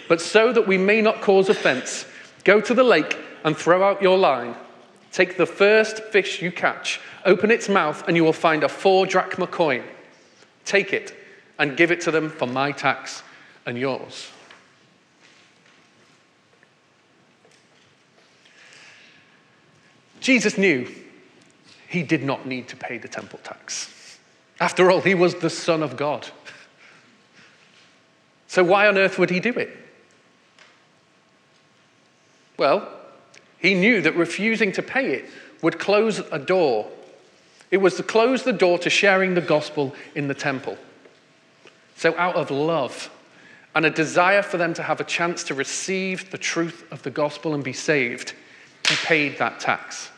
But 0.08 0.20
so 0.20 0.52
that 0.52 0.68
we 0.68 0.78
may 0.78 1.02
not 1.02 1.22
cause 1.22 1.48
offense, 1.48 2.06
go 2.44 2.60
to 2.60 2.72
the 2.72 2.84
lake 2.84 3.18
and 3.42 3.56
throw 3.56 3.82
out 3.82 4.00
your 4.00 4.16
line. 4.16 4.54
Take 5.10 5.36
the 5.36 5.44
first 5.44 6.04
fish 6.04 6.40
you 6.40 6.52
catch, 6.52 7.00
open 7.24 7.50
its 7.50 7.68
mouth, 7.68 8.06
and 8.06 8.16
you 8.16 8.22
will 8.22 8.32
find 8.32 8.62
a 8.62 8.68
four 8.68 9.06
drachma 9.06 9.48
coin. 9.48 9.82
Take 10.64 10.92
it 10.92 11.16
and 11.58 11.76
give 11.76 11.90
it 11.90 12.02
to 12.02 12.12
them 12.12 12.30
for 12.30 12.46
my 12.46 12.70
tax 12.70 13.24
and 13.66 13.76
yours. 13.76 14.30
Jesus 20.22 20.56
knew 20.56 20.88
he 21.88 22.02
did 22.04 22.22
not 22.22 22.46
need 22.46 22.68
to 22.68 22.76
pay 22.76 22.96
the 22.96 23.08
temple 23.08 23.40
tax. 23.42 24.18
After 24.60 24.90
all, 24.90 25.00
he 25.00 25.14
was 25.14 25.34
the 25.34 25.50
Son 25.50 25.82
of 25.82 25.96
God. 25.96 26.28
So, 28.46 28.62
why 28.62 28.86
on 28.86 28.96
earth 28.96 29.18
would 29.18 29.30
he 29.30 29.40
do 29.40 29.50
it? 29.50 29.76
Well, 32.56 32.88
he 33.58 33.74
knew 33.74 34.00
that 34.02 34.14
refusing 34.14 34.70
to 34.72 34.82
pay 34.82 35.14
it 35.14 35.28
would 35.60 35.80
close 35.80 36.20
a 36.30 36.38
door. 36.38 36.88
It 37.72 37.78
was 37.78 37.96
to 37.96 38.04
close 38.04 38.44
the 38.44 38.52
door 38.52 38.78
to 38.78 38.90
sharing 38.90 39.34
the 39.34 39.40
gospel 39.40 39.94
in 40.14 40.28
the 40.28 40.34
temple. 40.34 40.78
So, 41.96 42.16
out 42.16 42.36
of 42.36 42.52
love 42.52 43.10
and 43.74 43.84
a 43.84 43.90
desire 43.90 44.42
for 44.42 44.58
them 44.58 44.74
to 44.74 44.82
have 44.84 45.00
a 45.00 45.04
chance 45.04 45.42
to 45.44 45.54
receive 45.54 46.30
the 46.30 46.38
truth 46.38 46.84
of 46.92 47.02
the 47.02 47.10
gospel 47.10 47.54
and 47.54 47.64
be 47.64 47.72
saved, 47.72 48.34
he 48.88 48.94
paid 48.96 49.38
that 49.38 49.58
tax. 49.58 50.11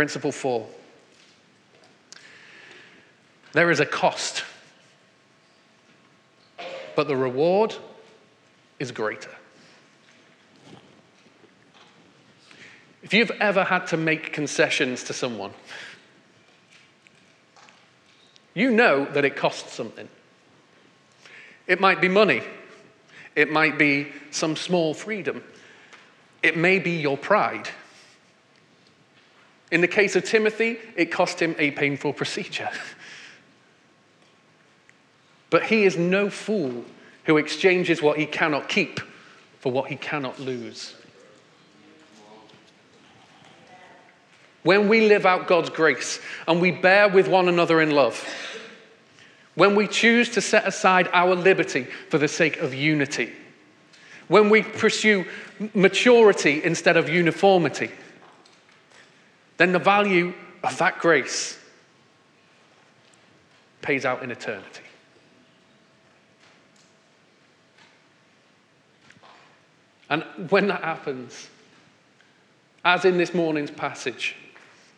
Principle 0.00 0.32
four 0.32 0.66
there 3.52 3.70
is 3.70 3.80
a 3.80 3.84
cost, 3.84 4.44
but 6.96 7.06
the 7.06 7.14
reward 7.14 7.74
is 8.78 8.92
greater. 8.92 9.28
If 13.02 13.12
you've 13.12 13.30
ever 13.32 13.62
had 13.62 13.88
to 13.88 13.98
make 13.98 14.32
concessions 14.32 15.04
to 15.04 15.12
someone, 15.12 15.52
you 18.54 18.70
know 18.70 19.04
that 19.04 19.26
it 19.26 19.36
costs 19.36 19.74
something. 19.74 20.08
It 21.66 21.78
might 21.78 22.00
be 22.00 22.08
money, 22.08 22.42
it 23.36 23.52
might 23.52 23.76
be 23.76 24.06
some 24.30 24.56
small 24.56 24.94
freedom, 24.94 25.44
it 26.42 26.56
may 26.56 26.78
be 26.78 26.92
your 26.92 27.18
pride. 27.18 27.68
In 29.70 29.80
the 29.80 29.88
case 29.88 30.16
of 30.16 30.24
Timothy, 30.24 30.78
it 30.96 31.12
cost 31.12 31.40
him 31.40 31.54
a 31.58 31.70
painful 31.70 32.12
procedure. 32.12 32.70
but 35.50 35.64
he 35.64 35.84
is 35.84 35.96
no 35.96 36.30
fool 36.30 36.84
who 37.24 37.36
exchanges 37.36 38.02
what 38.02 38.18
he 38.18 38.26
cannot 38.26 38.68
keep 38.68 39.00
for 39.60 39.70
what 39.70 39.88
he 39.88 39.96
cannot 39.96 40.40
lose. 40.40 40.94
When 44.62 44.88
we 44.88 45.08
live 45.08 45.24
out 45.24 45.46
God's 45.46 45.70
grace 45.70 46.20
and 46.46 46.60
we 46.60 46.70
bear 46.70 47.08
with 47.08 47.28
one 47.28 47.48
another 47.48 47.80
in 47.80 47.90
love, 47.90 48.26
when 49.54 49.74
we 49.74 49.86
choose 49.86 50.30
to 50.30 50.40
set 50.40 50.66
aside 50.66 51.08
our 51.12 51.34
liberty 51.34 51.86
for 52.08 52.18
the 52.18 52.28
sake 52.28 52.58
of 52.58 52.74
unity, 52.74 53.32
when 54.28 54.50
we 54.50 54.62
pursue 54.62 55.24
maturity 55.74 56.62
instead 56.62 56.96
of 56.96 57.08
uniformity, 57.08 57.90
then 59.60 59.72
the 59.72 59.78
value 59.78 60.32
of 60.64 60.78
that 60.78 60.98
grace 61.00 61.58
pays 63.82 64.06
out 64.06 64.22
in 64.22 64.30
eternity. 64.30 64.80
And 70.08 70.24
when 70.48 70.68
that 70.68 70.82
happens, 70.82 71.50
as 72.86 73.04
in 73.04 73.18
this 73.18 73.34
morning's 73.34 73.70
passage, 73.70 74.34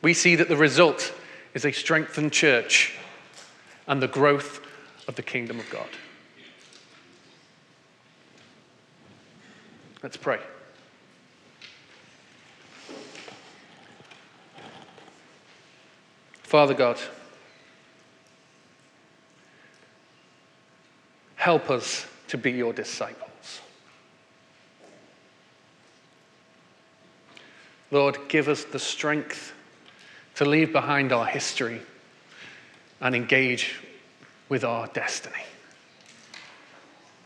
we 0.01 0.14
see 0.14 0.37
that 0.37 0.48
the 0.48 0.57
result 0.57 1.12
is 1.55 1.64
a 1.64 1.72
strengthened 1.72 2.33
church 2.33 2.94
and 3.88 4.01
the 4.01 4.07
growth 4.07 4.61
of 5.09 5.16
the 5.16 5.22
kingdom 5.25 5.59
of 5.59 5.68
God. 5.70 5.88
Let's 10.05 10.16
pray. 10.16 10.38
Father 16.52 16.74
God, 16.74 16.98
help 21.36 21.70
us 21.70 22.04
to 22.28 22.36
be 22.36 22.50
your 22.50 22.74
disciples. 22.74 23.62
Lord, 27.90 28.18
give 28.28 28.48
us 28.48 28.64
the 28.64 28.78
strength 28.78 29.54
to 30.34 30.44
leave 30.44 30.74
behind 30.74 31.10
our 31.10 31.24
history 31.24 31.80
and 33.00 33.14
engage 33.14 33.80
with 34.50 34.62
our 34.62 34.88
destiny. 34.88 35.46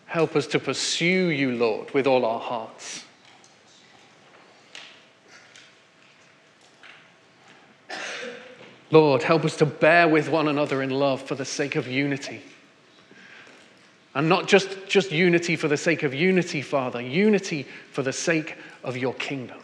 Help 0.07 0.37
us 0.37 0.47
to 0.47 0.61
pursue 0.61 1.31
you, 1.31 1.51
Lord, 1.51 1.91
with 1.91 2.07
all 2.07 2.25
our 2.25 2.39
hearts. 2.39 3.03
Lord, 8.91 9.23
help 9.23 9.45
us 9.45 9.57
to 9.57 9.67
bear 9.67 10.09
with 10.09 10.29
one 10.29 10.49
another 10.49 10.83
in 10.83 10.91
love 10.91 11.23
for 11.23 11.35
the 11.35 11.45
sake 11.45 11.77
of 11.77 11.89
unity. 11.89 12.43
And 14.15 14.29
not 14.29 14.49
just, 14.49 14.87
just 14.87 15.13
unity 15.13 15.57
for 15.57 15.69
the 15.69 15.77
sake 15.77 16.03
of 16.03 16.15
unity, 16.15 16.63
Father, 16.63 17.01
unity 17.01 17.67
for 17.93 18.03
the 18.03 18.13
sake 18.13 18.57
of 18.83 18.97
your 18.97 19.13
kingdom. 19.15 19.59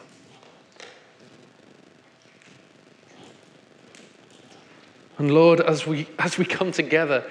And 5.18 5.32
Lord, 5.32 5.60
as 5.60 5.86
we, 5.86 6.08
as 6.18 6.36
we 6.36 6.44
come 6.44 6.72
together, 6.72 7.24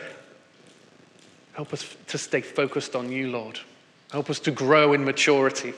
help 1.54 1.74
us 1.74 1.96
to 2.08 2.18
stay 2.18 2.42
focused 2.42 2.96
on 2.96 3.12
you, 3.12 3.30
Lord. 3.30 3.60
Help 4.12 4.30
us 4.30 4.40
to 4.40 4.52
grow 4.52 4.94
in 4.94 5.04
maturity. 5.04 5.74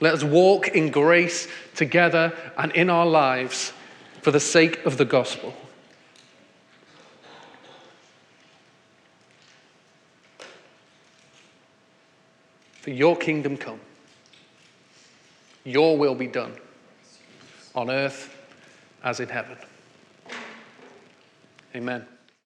Let 0.00 0.12
us 0.12 0.22
walk 0.22 0.68
in 0.68 0.90
grace 0.90 1.48
together 1.74 2.34
and 2.58 2.70
in 2.72 2.90
our 2.90 3.06
lives 3.06 3.72
for 4.26 4.32
the 4.32 4.40
sake 4.40 4.84
of 4.84 4.96
the 4.96 5.04
gospel. 5.04 5.54
For 12.80 12.90
your 12.90 13.16
kingdom 13.16 13.56
come, 13.56 13.78
your 15.62 15.96
will 15.96 16.16
be 16.16 16.26
done 16.26 16.52
on 17.76 17.88
earth 17.88 18.36
as 19.04 19.20
in 19.20 19.28
heaven. 19.28 19.58
Amen. 21.76 22.04